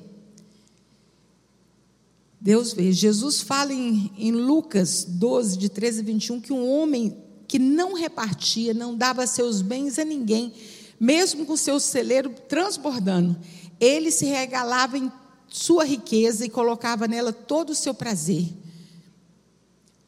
[2.41, 2.91] Deus vê.
[2.91, 7.15] Jesus fala em, em Lucas 12, de 13 a 21, que um homem
[7.47, 10.51] que não repartia, não dava seus bens a ninguém,
[10.99, 13.37] mesmo com seu celeiro transbordando,
[13.79, 15.11] ele se regalava em
[15.47, 18.47] sua riqueza e colocava nela todo o seu prazer.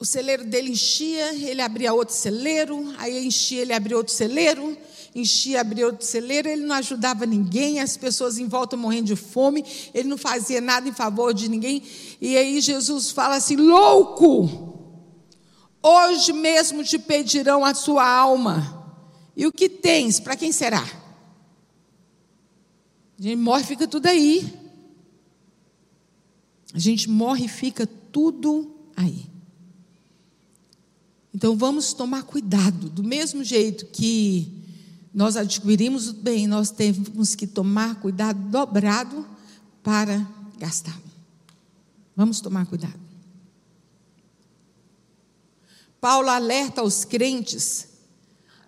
[0.01, 4.75] O celeiro dele enchia, ele abria outro celeiro, aí enchia, ele abria outro celeiro,
[5.13, 9.63] enchia, abria outro celeiro, ele não ajudava ninguém, as pessoas em volta morrendo de fome,
[9.93, 11.83] ele não fazia nada em favor de ninguém.
[12.19, 14.89] E aí Jesus fala assim: louco,
[15.83, 18.97] hoje mesmo te pedirão a sua alma,
[19.37, 20.83] e o que tens, para quem será?
[23.19, 24.51] A gente morre e fica tudo aí.
[26.73, 29.30] A gente morre e fica tudo aí.
[31.33, 34.61] Então vamos tomar cuidado, do mesmo jeito que
[35.13, 39.25] nós adquirimos o bem, nós temos que tomar cuidado dobrado
[39.83, 40.25] para
[40.57, 41.01] gastá-lo.
[42.15, 42.99] Vamos tomar cuidado.
[45.99, 47.87] Paulo alerta aos crentes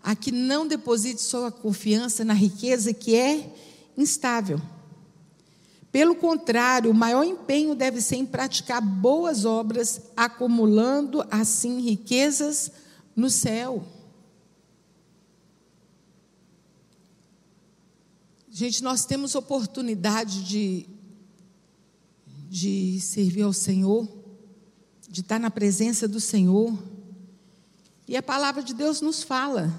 [0.04, 3.56] a que não deposite sua confiança na riqueza que é
[3.98, 4.62] instável.
[5.94, 12.72] Pelo contrário, o maior empenho deve ser em praticar boas obras, acumulando assim riquezas
[13.16, 13.86] no céu.
[18.50, 20.88] Gente, nós temos oportunidade de,
[22.50, 24.08] de servir ao Senhor,
[25.08, 26.76] de estar na presença do Senhor.
[28.08, 29.72] E a palavra de Deus nos fala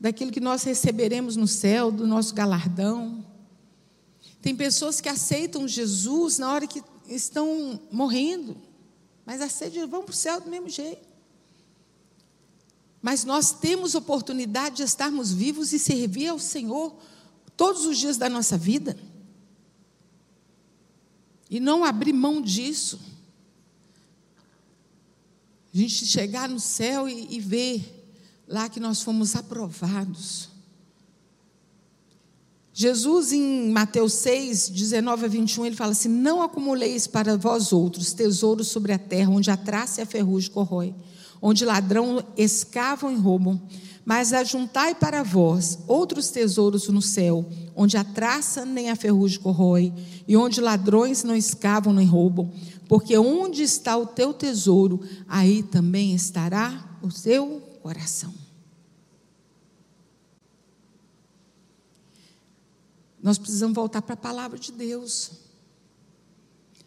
[0.00, 3.33] daquilo que nós receberemos no céu, do nosso galardão.
[4.44, 8.54] Tem pessoas que aceitam Jesus na hora que estão morrendo,
[9.24, 11.08] mas aceitam, vão para o céu do mesmo jeito.
[13.00, 16.94] Mas nós temos oportunidade de estarmos vivos e servir ao Senhor
[17.56, 18.98] todos os dias da nossa vida.
[21.48, 23.00] E não abrir mão disso.
[25.72, 28.14] A gente chegar no céu e, e ver
[28.46, 30.50] lá que nós fomos aprovados.
[32.76, 38.12] Jesus, em Mateus 6, 19 a 21, ele fala assim: Não acumuleis para vós outros
[38.12, 40.92] tesouros sobre a terra, onde a traça e a ferrugem corrói,
[41.40, 43.62] onde ladrão escavam e roubam,
[44.04, 49.92] mas ajuntai para vós outros tesouros no céu, onde a traça nem a ferrugem corrói,
[50.26, 52.50] e onde ladrões não escavam nem roubam,
[52.88, 58.43] porque onde está o teu tesouro, aí também estará o teu coração.
[63.24, 65.30] Nós precisamos voltar para a palavra de Deus.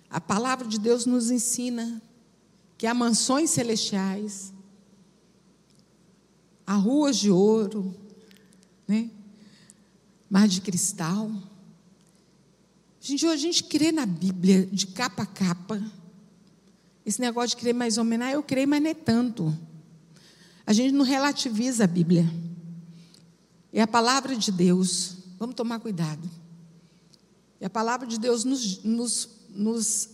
[0.08, 2.00] A palavra de Deus nos ensina
[2.78, 4.54] que há mansões celestiais,
[6.64, 7.92] há ruas de ouro,
[8.88, 9.10] né?
[10.30, 11.32] mar de cristal.
[13.02, 15.82] Gente, hoje a gente crê na Bíblia de capa a capa.
[17.04, 19.58] Esse negócio de crer mais ou menos, ah, eu creio, mas não é tanto.
[20.68, 22.32] A gente não relativiza a Bíblia.
[23.74, 25.17] É a palavra de Deus.
[25.40, 26.30] Vamos tomar cuidado.
[27.60, 30.10] E a palavra de Deus nos, nos, nos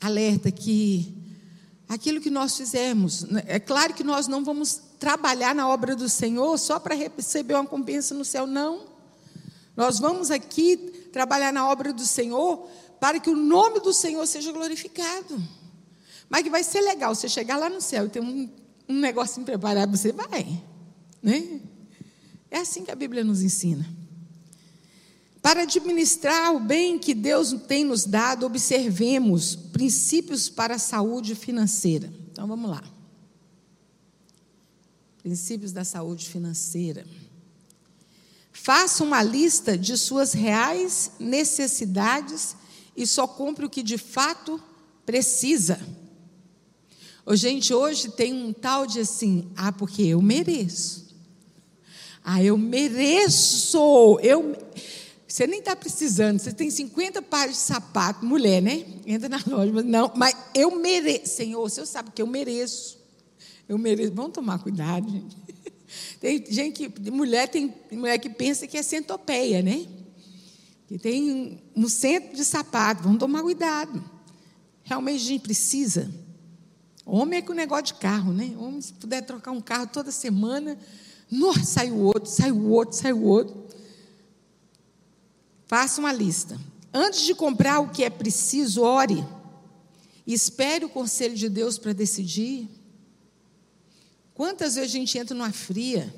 [0.00, 1.14] alerta que
[1.88, 6.08] aquilo que nós fizemos, né, é claro que nós não vamos trabalhar na obra do
[6.08, 8.84] Senhor só para receber uma compensa no céu, não.
[9.76, 10.76] Nós vamos aqui
[11.12, 12.68] trabalhar na obra do Senhor
[12.98, 15.42] para que o nome do Senhor seja glorificado.
[16.28, 18.50] Mas que vai ser legal você chegar lá no céu e ter um,
[18.88, 20.62] um negocinho preparado, você vai.
[21.22, 21.60] Né?
[22.50, 23.86] É assim que a Bíblia nos ensina.
[25.46, 32.12] Para administrar o bem que Deus tem nos dado, observemos princípios para a saúde financeira.
[32.32, 32.82] Então vamos lá.
[35.22, 37.06] Princípios da saúde financeira.
[38.52, 42.56] Faça uma lista de suas reais necessidades
[42.96, 44.60] e só compre o que de fato
[45.04, 45.78] precisa.
[47.24, 51.05] Ô, gente, hoje tem um tal de assim, ah, porque eu mereço.
[52.28, 54.18] Ah, eu mereço.
[54.20, 54.56] Eu,
[55.28, 58.84] você nem está precisando, você tem 50 pares de sapato, mulher, né?
[59.06, 61.36] Entra na loja, mas não, mas eu mereço.
[61.36, 62.98] Senhor, o senhor sabe que eu mereço.
[63.68, 64.12] Eu mereço.
[64.12, 65.36] Vamos tomar cuidado, gente.
[66.20, 69.86] Tem gente que, mulher, tem mulher que pensa que é centopeia, né?
[70.88, 73.04] Que tem um centro de sapato.
[73.04, 74.04] Vamos tomar cuidado.
[74.82, 76.12] Realmente a gente precisa.
[77.04, 78.52] Homem é com o negócio de carro, né?
[78.58, 80.76] Homem, se puder trocar um carro toda semana,
[81.30, 83.66] nossa, sai o outro, sai o outro, sai o outro.
[85.66, 86.60] Faça uma lista.
[86.92, 89.24] Antes de comprar o que é preciso, ore.
[90.26, 92.68] Espere o conselho de Deus para decidir.
[94.34, 96.12] Quantas vezes a gente entra numa fria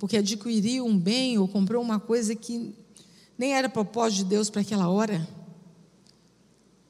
[0.00, 2.74] porque adquiriu um bem ou comprou uma coisa que
[3.36, 5.28] nem era propósito de Deus para aquela hora.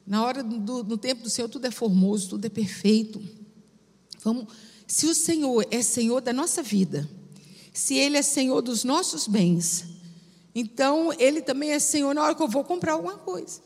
[0.07, 3.21] Na hora do, no tempo do Senhor, tudo é formoso, tudo é perfeito.
[4.23, 4.47] Vamos,
[4.91, 7.09] se o Senhor é Senhor da nossa vida,
[7.73, 9.85] se Ele é Senhor dos nossos bens,
[10.53, 13.61] então Ele também é Senhor na hora que eu vou comprar alguma coisa.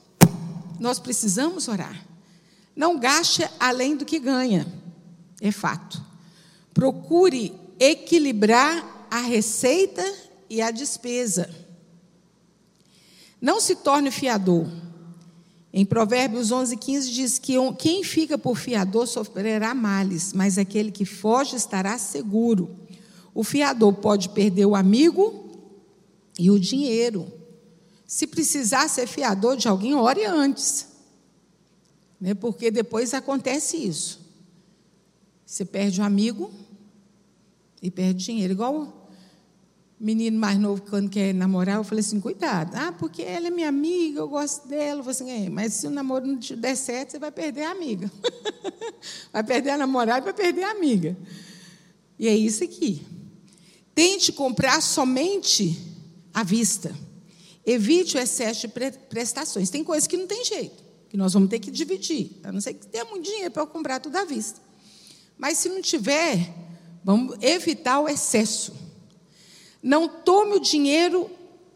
[0.80, 2.06] Nós precisamos orar.
[2.76, 4.72] Não gaste além do que ganha,
[5.42, 6.00] é fato.
[6.76, 10.06] Procure equilibrar a receita
[10.48, 11.50] e a despesa.
[13.42, 14.68] Não se torne fiador.
[15.78, 21.04] Em Provérbios 11, 15 diz que quem fica por fiador sofrerá males, mas aquele que
[21.04, 22.74] foge estará seguro.
[23.34, 25.60] O fiador pode perder o amigo
[26.40, 27.30] e o dinheiro.
[28.08, 30.88] Se precisar ser fiador de alguém, ore antes.
[32.22, 32.34] Né?
[32.34, 34.22] Porque depois acontece isso.
[35.46, 36.54] Você perde um amigo
[37.82, 38.54] e perde dinheiro.
[38.54, 39.05] Igual
[40.00, 42.76] menino mais novo, quando quer namorar, eu falei assim: cuidado.
[42.76, 45.00] Ah, porque ela é minha amiga, eu gosto dela.
[45.00, 47.72] Eu falei assim: é, mas se o namoro não der certo, você vai perder a
[47.72, 48.12] amiga.
[49.32, 51.18] vai perder a namorada, vai perder a amiga.
[52.20, 53.06] E é isso aqui.
[53.94, 55.80] Tente comprar somente
[56.34, 56.94] à vista.
[57.66, 58.74] Evite o excesso de
[59.10, 59.70] prestações.
[59.70, 62.32] Tem coisas que não tem jeito, que nós vamos ter que dividir.
[62.44, 64.60] A não ser que tenha muito dinheiro para comprar tudo à vista.
[65.38, 66.54] Mas se não tiver,
[67.04, 68.85] vamos evitar o excesso.
[69.86, 71.30] Não tome o dinheiro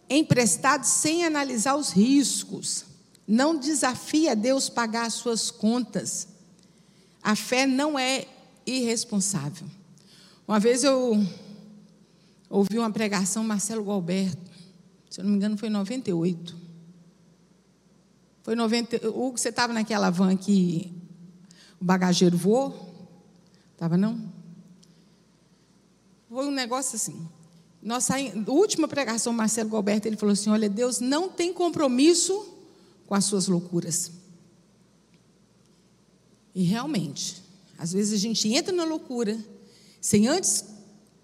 [0.09, 2.85] emprestado sem analisar os riscos.
[3.27, 6.27] Não desafie a Deus pagar as suas contas.
[7.21, 8.25] A fé não é
[8.65, 9.67] irresponsável.
[10.47, 11.23] Uma vez eu
[12.49, 14.51] ouvi uma pregação Marcelo Galberto,
[15.07, 16.57] se eu não me engano foi em 98.
[18.41, 20.91] Foi 90, Hugo, você estava naquela van que
[21.79, 22.91] o bagageiro voou?
[23.73, 24.19] Estava não?
[26.27, 27.29] Foi um negócio assim.
[27.81, 28.15] Nossa
[28.47, 32.53] última pregação, Marcelo Galberto, ele falou assim: Olha, Deus não tem compromisso
[33.07, 34.11] com as suas loucuras.
[36.53, 37.41] E realmente,
[37.77, 39.37] às vezes a gente entra na loucura,
[40.01, 40.65] sem antes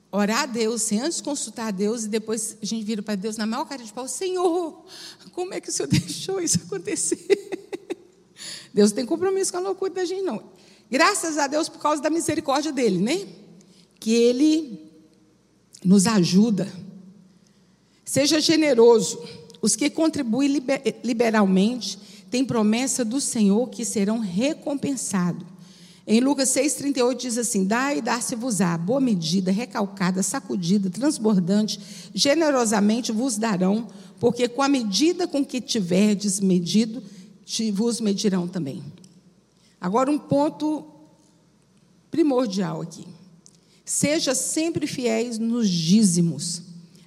[0.10, 3.36] orar a Deus, sem antes consultar a Deus, e depois a gente vira para Deus
[3.36, 4.86] na maior cara de pau: Senhor,
[5.34, 7.28] como é que o Senhor deixou isso acontecer?
[8.74, 10.42] Deus tem compromisso com a loucura da gente, não.
[10.90, 13.28] Graças a Deus por causa da misericórdia dele, né?
[14.00, 14.85] Que ele
[15.86, 16.68] nos ajuda.
[18.04, 19.20] Seja generoso.
[19.62, 20.62] Os que contribuem
[21.04, 21.98] liberalmente
[22.30, 25.46] têm promessa do Senhor que serão recompensados.
[26.08, 31.80] Em Lucas 6,38 diz assim: Dai e dar-se-vos-á, boa medida, recalcada, sacudida, transbordante,
[32.14, 33.88] generosamente vos darão,
[34.20, 37.02] porque com a medida com que tiverdes medido,
[37.74, 38.84] vos medirão também.
[39.82, 40.86] Agora, um ponto
[42.12, 43.15] primordial aqui.
[43.86, 46.64] Seja sempre fiéis nos dízimos.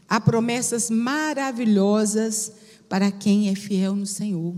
[0.08, 2.52] Há promessas maravilhosas
[2.88, 4.54] para quem é fiel no Senhor.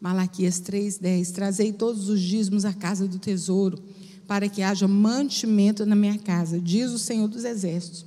[0.00, 3.78] Malaquias 3:10 Trazei todos os dízimos à casa do tesouro,
[4.26, 8.04] para que haja mantimento na minha casa, diz o Senhor dos exércitos.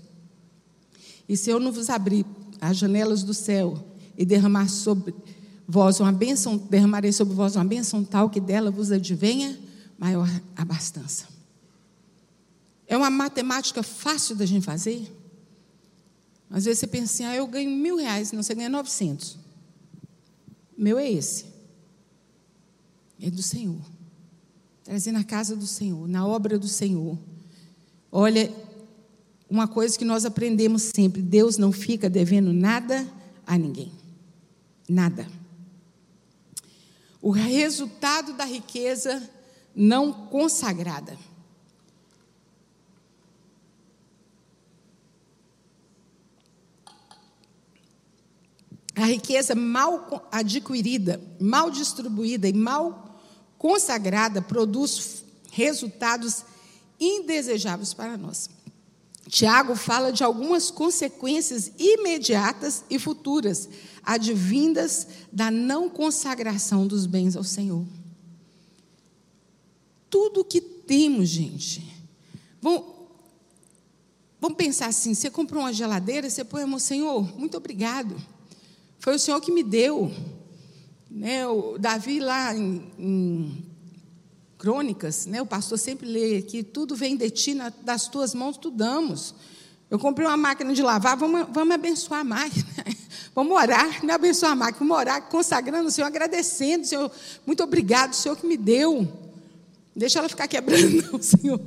[1.28, 2.26] E se eu não vos abrir
[2.60, 3.82] as janelas do céu
[4.18, 5.16] e derramar sobre
[5.68, 9.58] vós uma bênção, derramarei sobre vós uma bênção tal que dela vos advenha
[9.98, 11.31] maior abastança.
[12.92, 15.10] É uma matemática fácil da gente fazer.
[16.50, 19.38] Às vezes você pensa assim, ah, eu ganho mil reais, não, você ganha 900.
[20.78, 21.46] Meu é esse.
[23.18, 23.80] É do Senhor.
[24.84, 27.18] Trazer na casa do Senhor, na obra do Senhor.
[28.12, 28.54] Olha,
[29.50, 33.08] uma coisa que nós aprendemos sempre: Deus não fica devendo nada
[33.48, 33.94] a ninguém.
[34.90, 35.26] Nada.
[37.22, 39.30] O resultado da riqueza
[39.74, 41.18] não consagrada.
[48.96, 53.20] A riqueza mal adquirida, mal distribuída e mal
[53.58, 56.44] consagrada produz resultados
[57.00, 58.50] indesejáveis para nós.
[59.30, 63.70] Tiago fala de algumas consequências imediatas e futuras,
[64.04, 67.86] advindas da não consagração dos bens ao Senhor.
[70.10, 71.82] Tudo que temos, gente.
[72.62, 72.84] Vamos,
[74.42, 78.16] vamos pensar assim: você comprou uma geladeira, você põe, Senhor, muito obrigado.
[79.02, 80.12] Foi o Senhor que me deu.
[81.10, 83.66] Né, o Davi, lá em, em
[84.60, 88.58] Crônicas, né, o pastor sempre lê que tudo vem de ti, na, das tuas mãos
[88.58, 89.34] tu damos.
[89.90, 92.66] Eu comprei uma máquina de lavar, vamos, vamos abençoar a máquina.
[93.34, 97.10] Vamos orar, não abençoar a máquina, vamos orar consagrando o Senhor, agradecendo, Senhor,
[97.46, 99.08] muito obrigado, Senhor que me deu.
[99.96, 101.62] Deixa ela ficar quebrando, não, Senhor.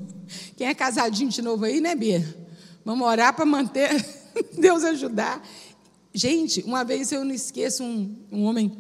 [0.58, 2.22] Quem é casadinho de novo aí, né, Bia?
[2.84, 4.04] Vamos orar para manter
[4.58, 5.42] Deus ajudar.
[6.16, 8.70] Gente, uma vez eu não esqueço um, um homem,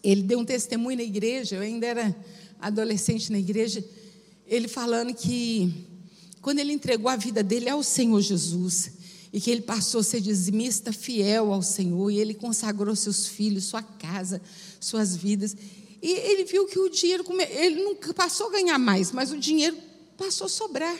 [0.00, 2.16] ele deu um testemunho na igreja, eu ainda era
[2.60, 3.84] adolescente na igreja,
[4.46, 5.74] ele falando que
[6.40, 8.92] quando ele entregou a vida dele ao Senhor Jesus,
[9.32, 13.64] e que ele passou a ser dizimista fiel ao Senhor, e ele consagrou seus filhos,
[13.64, 14.40] sua casa,
[14.78, 15.56] suas vidas.
[16.00, 19.76] E ele viu que o dinheiro, ele nunca passou a ganhar mais, mas o dinheiro
[20.16, 20.96] passou a sobrar.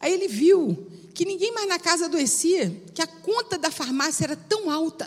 [0.00, 4.34] Aí ele viu que ninguém mais na casa adoecia, que a conta da farmácia era
[4.34, 5.06] tão alta,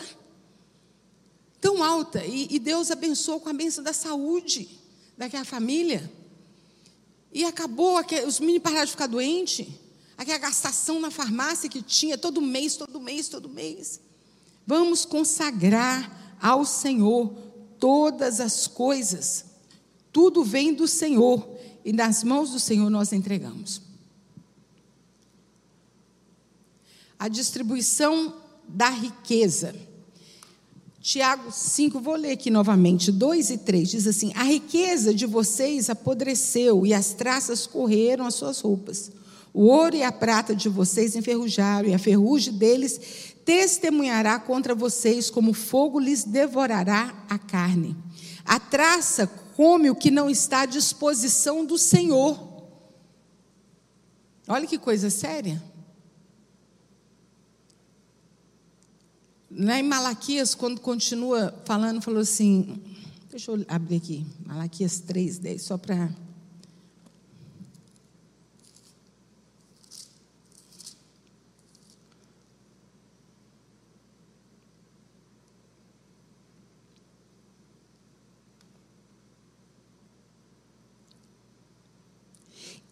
[1.60, 4.70] tão alta, e, e Deus abençoou com a benção da saúde
[5.18, 6.12] daquela família.
[7.32, 9.68] E acabou, os meninos pararam de ficar doentes,
[10.16, 14.00] aquela gastação na farmácia que tinha todo mês, todo mês, todo mês.
[14.68, 17.34] Vamos consagrar ao Senhor
[17.80, 19.46] todas as coisas.
[20.12, 23.82] Tudo vem do Senhor e nas mãos do Senhor nós entregamos.
[27.24, 28.34] A distribuição
[28.68, 29.74] da riqueza.
[31.00, 35.90] Tiago 5, vou ler aqui novamente, 2 e 3, diz assim: A riqueza de vocês
[35.90, 39.10] apodreceu e as traças correram as suas roupas.
[39.54, 43.00] O ouro e a prata de vocês enferrujaram, e a ferrugem deles
[43.46, 47.96] testemunhará contra vocês, como fogo lhes devorará a carne.
[48.44, 52.68] A traça come o que não está à disposição do Senhor.
[54.46, 55.72] Olha que coisa séria.
[59.56, 62.82] Lá em Malaquias, quando continua falando, falou assim:
[63.30, 66.10] deixa eu abrir aqui, Malaquias 3, 10, só para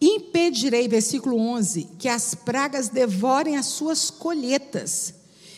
[0.02, 5.14] Impedirei, versículo 11, que as pragas devorem as suas colheitas,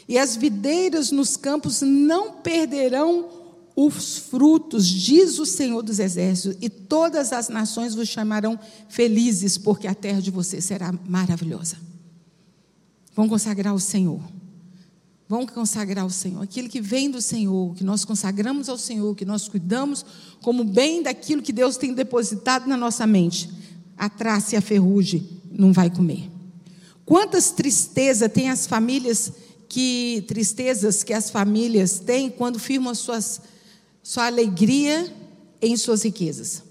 [0.08, 3.28] e as videiras nos campos não perderão
[3.76, 9.86] os frutos, diz o Senhor dos Exércitos, e todas as nações vos chamarão felizes, porque
[9.86, 11.76] a terra de vocês será maravilhosa.
[13.14, 14.20] Vão consagrar ao Senhor.
[15.28, 16.42] Vão consagrar ao Senhor.
[16.42, 20.04] Aquilo que vem do Senhor, que nós consagramos ao Senhor, que nós cuidamos
[20.40, 23.50] como bem daquilo que Deus tem depositado na nossa mente
[23.96, 26.30] a traça e a ferrugem não vai comer.
[27.04, 29.32] Quantas tristezas tem as famílias
[29.74, 33.40] que tristezas que as famílias têm quando firmam suas,
[34.04, 35.12] sua alegria
[35.60, 36.62] em suas riquezas.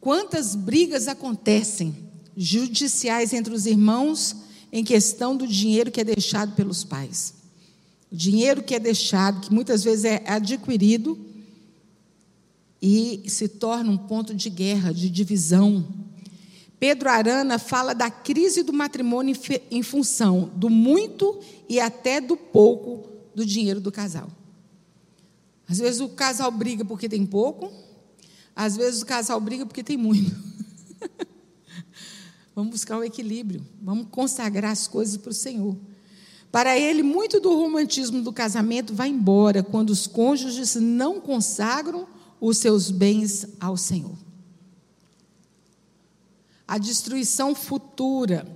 [0.00, 4.36] Quantas brigas acontecem judiciais entre os irmãos
[4.72, 7.34] em questão do dinheiro que é deixado pelos pais.
[8.12, 11.18] O dinheiro que é deixado, que muitas vezes é adquirido
[12.80, 15.84] e se torna um ponto de guerra, de divisão.
[16.80, 19.36] Pedro Arana fala da crise do matrimônio
[19.70, 24.30] em função do muito e até do pouco do dinheiro do casal.
[25.68, 27.70] Às vezes o casal briga porque tem pouco,
[28.56, 30.34] às vezes o casal briga porque tem muito.
[32.56, 35.76] vamos buscar o equilíbrio, vamos consagrar as coisas para o Senhor.
[36.50, 42.08] Para ele, muito do romantismo do casamento vai embora quando os cônjuges não consagram
[42.40, 44.29] os seus bens ao Senhor.
[46.70, 48.46] A destruição futura.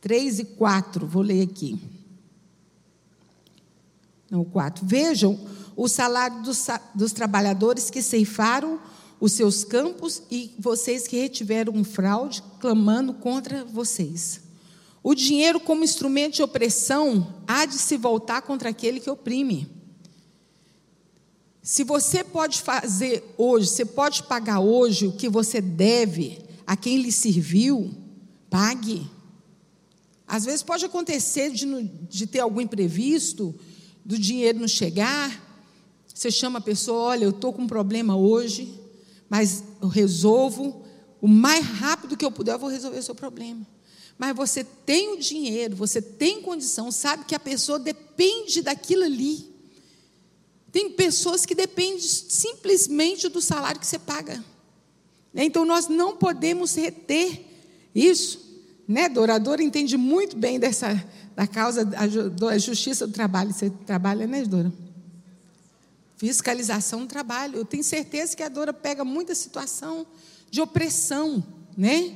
[0.00, 1.80] 3 e 4, vou ler aqui.
[4.28, 4.84] Não, 4.
[4.84, 5.38] Vejam
[5.76, 6.66] o salário dos,
[6.96, 8.80] dos trabalhadores que ceifaram
[9.20, 14.40] os seus campos e vocês que retiveram um fraude, clamando contra vocês.
[15.00, 19.70] O dinheiro, como instrumento de opressão, há de se voltar contra aquele que oprime.
[21.62, 27.00] Se você pode fazer hoje, você pode pagar hoje o que você deve a quem
[27.00, 27.94] lhe serviu,
[28.50, 29.08] pague.
[30.26, 31.66] Às vezes pode acontecer de,
[32.08, 33.54] de ter algum imprevisto,
[34.04, 35.40] do dinheiro não chegar.
[36.12, 38.80] Você chama a pessoa, olha, eu estou com um problema hoje,
[39.28, 40.82] mas eu resolvo.
[41.20, 43.64] O mais rápido que eu puder, eu vou resolver o seu problema.
[44.18, 49.51] Mas você tem o dinheiro, você tem condição, sabe que a pessoa depende daquilo ali.
[50.72, 54.42] Tem pessoas que dependem simplesmente do salário que você paga.
[55.32, 55.44] Né?
[55.44, 57.44] Então nós não podemos reter
[57.94, 58.40] isso.
[58.88, 59.08] Né?
[59.08, 59.62] Dora?
[59.62, 61.04] entende muito bem dessa
[61.36, 63.52] da causa da justiça do trabalho.
[63.52, 64.72] Você trabalha, né, Dora?
[66.16, 67.56] Fiscalização do trabalho.
[67.56, 70.06] Eu tenho certeza que a Dora pega muita situação
[70.50, 71.42] de opressão,
[71.76, 72.14] né?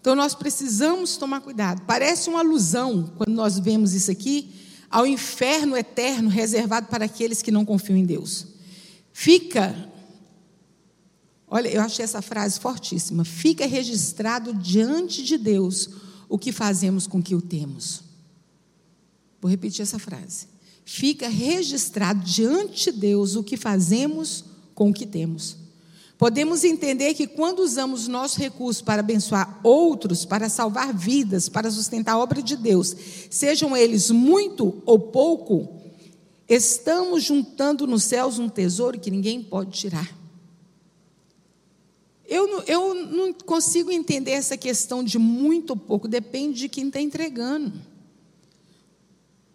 [0.00, 1.82] Então nós precisamos tomar cuidado.
[1.86, 7.50] Parece uma alusão quando nós vemos isso aqui ao inferno eterno reservado para aqueles que
[7.50, 8.46] não confiam em Deus.
[9.12, 9.90] Fica,
[11.46, 13.24] olha, eu achei essa frase fortíssima.
[13.24, 15.90] Fica registrado diante de Deus
[16.28, 18.02] o que fazemos com que o temos.
[19.40, 20.46] Vou repetir essa frase.
[20.84, 25.57] Fica registrado diante de Deus o que fazemos com o que temos.
[26.18, 32.14] Podemos entender que quando usamos nossos recursos para abençoar outros, para salvar vidas, para sustentar
[32.14, 32.94] a obra de Deus,
[33.30, 35.80] sejam eles muito ou pouco,
[36.48, 40.12] estamos juntando nos céus um tesouro que ninguém pode tirar.
[42.26, 46.88] Eu não, eu não consigo entender essa questão de muito ou pouco, depende de quem
[46.88, 47.72] está entregando.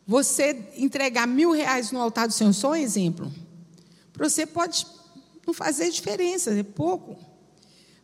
[0.07, 3.29] Você entregar mil reais no altar do Senhor, só um exemplo.
[4.17, 4.85] Você pode
[5.45, 7.17] não fazer diferença, é pouco.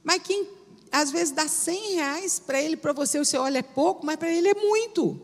[0.04, 0.48] Mas quem
[0.92, 4.32] às vezes dá 100 reais para ele, para você, você olha é pouco, mas para
[4.32, 5.22] ele é muito.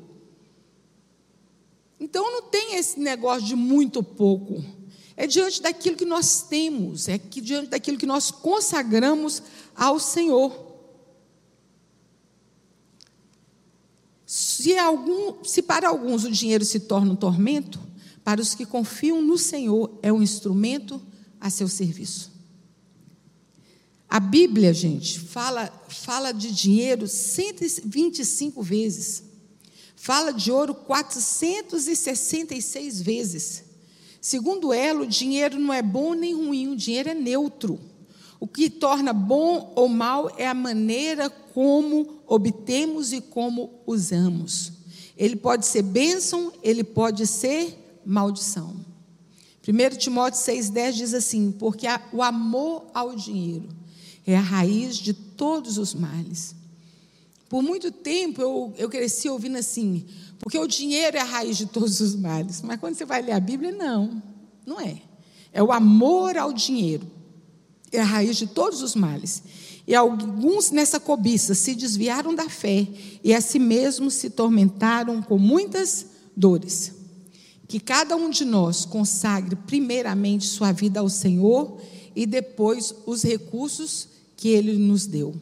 [1.99, 4.63] Então não tem esse negócio de muito ou pouco.
[5.17, 9.41] É diante daquilo que nós temos, é que diante daquilo que nós consagramos
[9.73, 10.65] ao Senhor.
[14.25, 17.79] Se, algum, se para alguns o dinheiro se torna um tormento,
[18.23, 21.01] para os que confiam no Senhor é um instrumento
[21.45, 22.31] a seu serviço.
[24.09, 29.21] A Bíblia, gente, fala, fala de dinheiro 125 vezes.
[29.95, 33.63] Fala de ouro 466 vezes.
[34.19, 37.79] Segundo ela, o dinheiro não é bom nem ruim, o dinheiro é neutro.
[38.39, 44.71] O que torna bom ou mal é a maneira como obtemos e como usamos.
[45.15, 48.84] Ele pode ser bênção, ele pode ser maldição.
[49.67, 53.67] 1 Timóteo 6,10 diz assim: Porque o amor ao dinheiro
[54.25, 56.55] é a raiz de todos os males.
[57.49, 60.05] Por muito tempo eu, eu cresci ouvindo assim,
[60.39, 62.61] porque o dinheiro é a raiz de todos os males.
[62.61, 64.21] Mas quando você vai ler a Bíblia, não,
[64.65, 65.01] não é.
[65.51, 67.09] É o amor ao dinheiro,
[67.91, 69.41] é a raiz de todos os males.
[69.87, 72.87] E alguns nessa cobiça se desviaram da fé
[73.23, 76.94] e a si mesmos se tormentaram com muitas dores.
[77.67, 81.79] Que cada um de nós consagre primeiramente sua vida ao Senhor
[82.15, 84.07] e depois os recursos
[84.37, 85.35] que ele nos deu.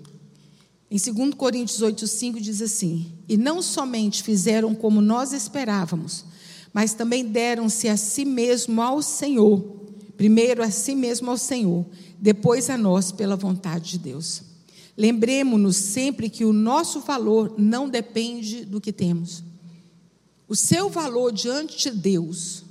[0.90, 6.24] Em 2 Coríntios 8,5 diz assim: E não somente fizeram como nós esperávamos,
[6.72, 9.82] mas também deram-se a si mesmo ao Senhor.
[10.16, 11.86] Primeiro a si mesmo ao Senhor,
[12.20, 14.44] depois a nós pela vontade de Deus.
[14.96, 19.44] Lembremos-nos sempre que o nosso valor não depende do que temos.
[20.54, 22.64] O seu valor diante de Deus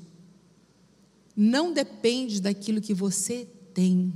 [1.36, 4.14] não depende daquilo que você tem.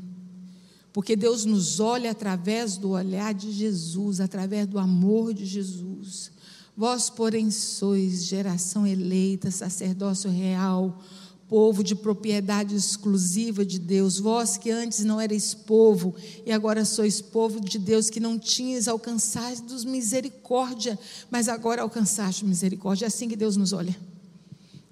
[0.93, 6.31] Porque Deus nos olha através do olhar de Jesus, através do amor de Jesus.
[6.77, 11.03] Vós, porém, sois geração eleita, sacerdócio real,
[11.49, 14.19] povo de propriedade exclusiva de Deus.
[14.19, 18.89] Vós que antes não erais povo e agora sois povo de Deus, que não tinhas
[18.89, 20.99] alcançado misericórdia,
[21.31, 23.07] mas agora alcançaste misericórdia.
[23.07, 23.97] É assim que Deus nos olha.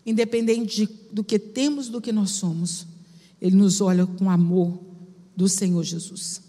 [0.07, 2.87] Independente de, do que temos, do que nós somos,
[3.41, 4.79] Ele nos olha com amor
[5.37, 6.41] do Senhor Jesus.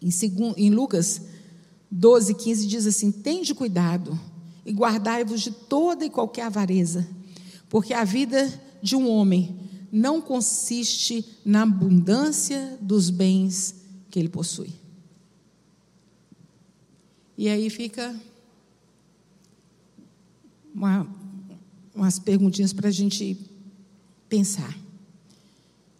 [0.00, 1.20] Em, segundo, em Lucas
[1.90, 4.18] 12, 15 diz assim: Tende cuidado
[4.66, 7.06] e guardai-vos de toda e qualquer avareza,
[7.68, 8.52] porque a vida
[8.84, 9.56] de um homem
[9.90, 13.76] não consiste na abundância dos bens
[14.10, 14.74] que ele possui.
[17.38, 18.14] E aí fica
[20.74, 21.06] uma,
[21.94, 23.38] umas perguntinhas para a gente
[24.28, 24.76] pensar.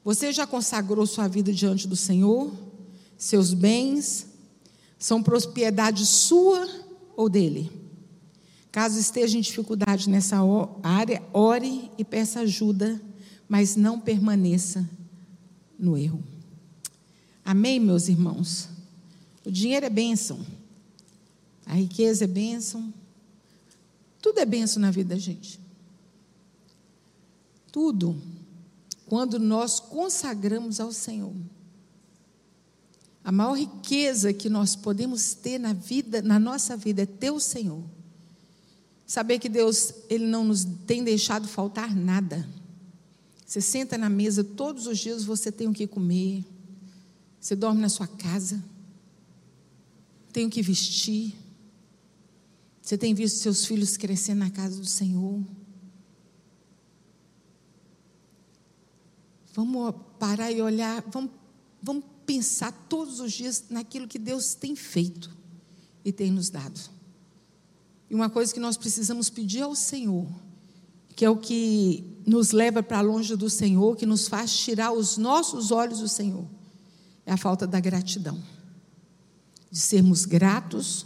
[0.04, 2.52] Você já consagrou sua vida diante do Senhor?
[3.16, 4.26] Seus bens
[4.98, 6.68] são propriedade sua
[7.16, 7.83] ou dele?
[8.74, 10.38] Caso esteja em dificuldade nessa
[10.82, 13.00] área, ore e peça ajuda,
[13.48, 14.90] mas não permaneça
[15.78, 16.20] no erro.
[17.44, 18.68] Amém, meus irmãos?
[19.44, 20.44] O dinheiro é bênção,
[21.64, 22.92] a riqueza é bênção,
[24.20, 25.60] tudo é bênção na vida da gente.
[27.70, 28.20] Tudo
[29.06, 31.32] quando nós consagramos ao Senhor.
[33.22, 37.38] A maior riqueza que nós podemos ter na vida, na nossa vida, é ter o
[37.38, 37.93] Senhor.
[39.06, 42.48] Saber que Deus, Ele não nos tem deixado faltar nada.
[43.44, 46.44] Você senta na mesa todos os dias, você tem o que comer.
[47.38, 48.64] Você dorme na sua casa.
[50.32, 51.34] Tem o que vestir.
[52.80, 55.42] Você tem visto seus filhos crescendo na casa do Senhor.
[59.54, 61.30] Vamos parar e olhar, vamos,
[61.82, 65.30] vamos pensar todos os dias naquilo que Deus tem feito
[66.04, 66.93] e tem nos dado.
[68.14, 70.28] E uma coisa que nós precisamos pedir ao Senhor,
[71.16, 75.18] que é o que nos leva para longe do Senhor, que nos faz tirar os
[75.18, 76.46] nossos olhos do Senhor,
[77.26, 78.40] é a falta da gratidão.
[79.68, 81.04] De sermos gratos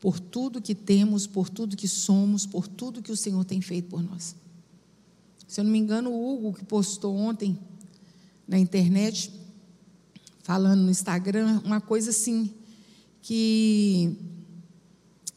[0.00, 3.90] por tudo que temos, por tudo que somos, por tudo que o Senhor tem feito
[3.90, 4.34] por nós.
[5.46, 7.58] Se eu não me engano, o Hugo, que postou ontem
[8.46, 9.30] na internet,
[10.42, 12.54] falando no Instagram, uma coisa assim,
[13.20, 14.16] que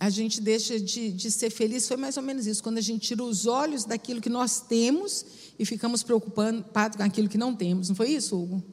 [0.02, 3.10] a gente deixa de, de, ser feliz, foi mais ou menos isso, quando a gente
[3.10, 5.24] tira os olhos daquilo que nós temos
[5.60, 7.90] e ficamos preocupados com aquilo que não temos.
[7.90, 8.64] Não foi isso, Hugo?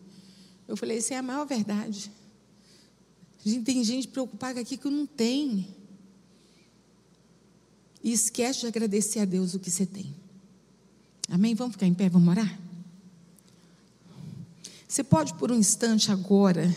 [0.67, 2.11] Eu falei, isso é a maior verdade.
[3.45, 5.69] A gente tem gente preocupada com aquilo que não tem.
[8.03, 10.17] E esquece de agradecer a Deus o que você tem.
[11.29, 11.55] Amém?
[11.55, 12.59] Vamos ficar em pé, vamos orar?
[14.89, 16.75] Você pode, por um instante agora,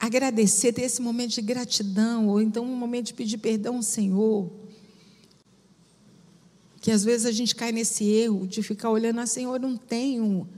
[0.00, 4.50] agradecer, ter esse momento de gratidão, ou então um momento de pedir perdão ao Senhor.
[6.80, 9.76] Que às vezes a gente cai nesse erro de ficar olhando, ah, Senhor, eu não
[9.76, 10.48] tenho.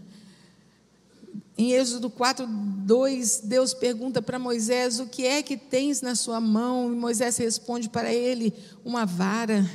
[1.58, 6.40] Em Êxodo 4, 2, Deus pergunta para Moisés: O que é que tens na sua
[6.40, 6.92] mão?
[6.92, 9.68] E Moisés responde para ele: Uma vara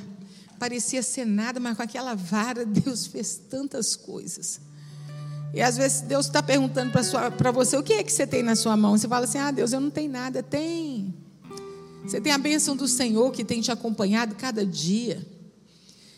[0.58, 4.60] parecia ser nada, mas com aquela vara Deus fez tantas coisas.
[5.54, 8.56] E às vezes Deus está perguntando para você: o que é que você tem na
[8.56, 8.98] sua mão?
[8.98, 10.44] Você fala assim: ah, Deus, eu não tenho nada.
[10.44, 11.14] Tem.
[12.06, 15.26] Você tem a bênção do Senhor que tem te acompanhado cada dia.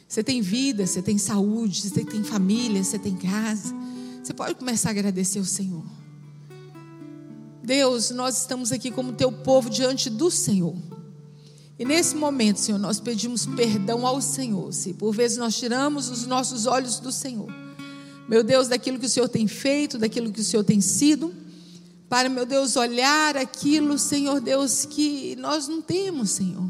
[0.07, 3.73] Você tem vida, você tem saúde, você tem família, você tem casa.
[4.23, 5.83] Você pode começar a agradecer o Senhor.
[7.63, 10.75] Deus, nós estamos aqui como teu povo diante do Senhor.
[11.77, 16.25] E nesse momento, Senhor, nós pedimos perdão ao Senhor, se por vezes nós tiramos os
[16.25, 17.47] nossos olhos do Senhor.
[18.29, 21.33] Meu Deus, daquilo que o Senhor tem feito, daquilo que o Senhor tem sido,
[22.07, 26.69] para, meu Deus, olhar aquilo, Senhor Deus, que nós não temos, Senhor.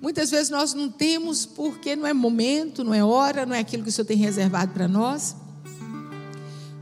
[0.00, 3.82] Muitas vezes nós não temos porque não é momento, não é hora, não é aquilo
[3.82, 5.34] que o Senhor tem reservado para nós.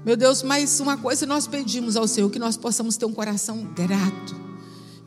[0.04, 3.64] Meu Deus, mas uma coisa nós pedimos ao Senhor, que nós possamos ter um coração
[3.74, 4.50] grato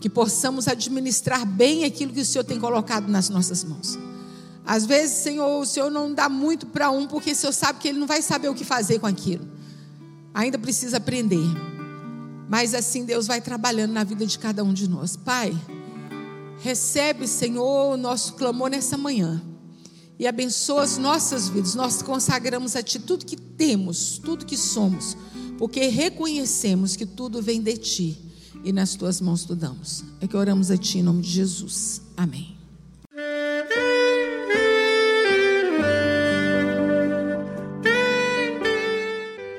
[0.03, 3.97] que possamos administrar bem aquilo que o Senhor tem colocado nas nossas mãos.
[4.65, 7.87] Às vezes, Senhor, o Senhor não dá muito para um, porque o Senhor sabe que
[7.87, 9.45] ele não vai saber o que fazer com aquilo.
[10.33, 11.45] Ainda precisa aprender.
[12.49, 15.15] Mas assim Deus vai trabalhando na vida de cada um de nós.
[15.17, 15.53] Pai,
[16.59, 19.41] recebe, Senhor, o nosso clamor nessa manhã.
[20.17, 21.75] E abençoa as nossas vidas.
[21.75, 25.17] Nós consagramos a Ti tudo que temos, tudo que somos,
[25.57, 28.33] porque reconhecemos que tudo vem de Ti
[28.63, 30.03] e nas tuas mãos tu damos.
[30.21, 32.01] É que oramos a ti em nome de Jesus.
[32.15, 32.52] Amém.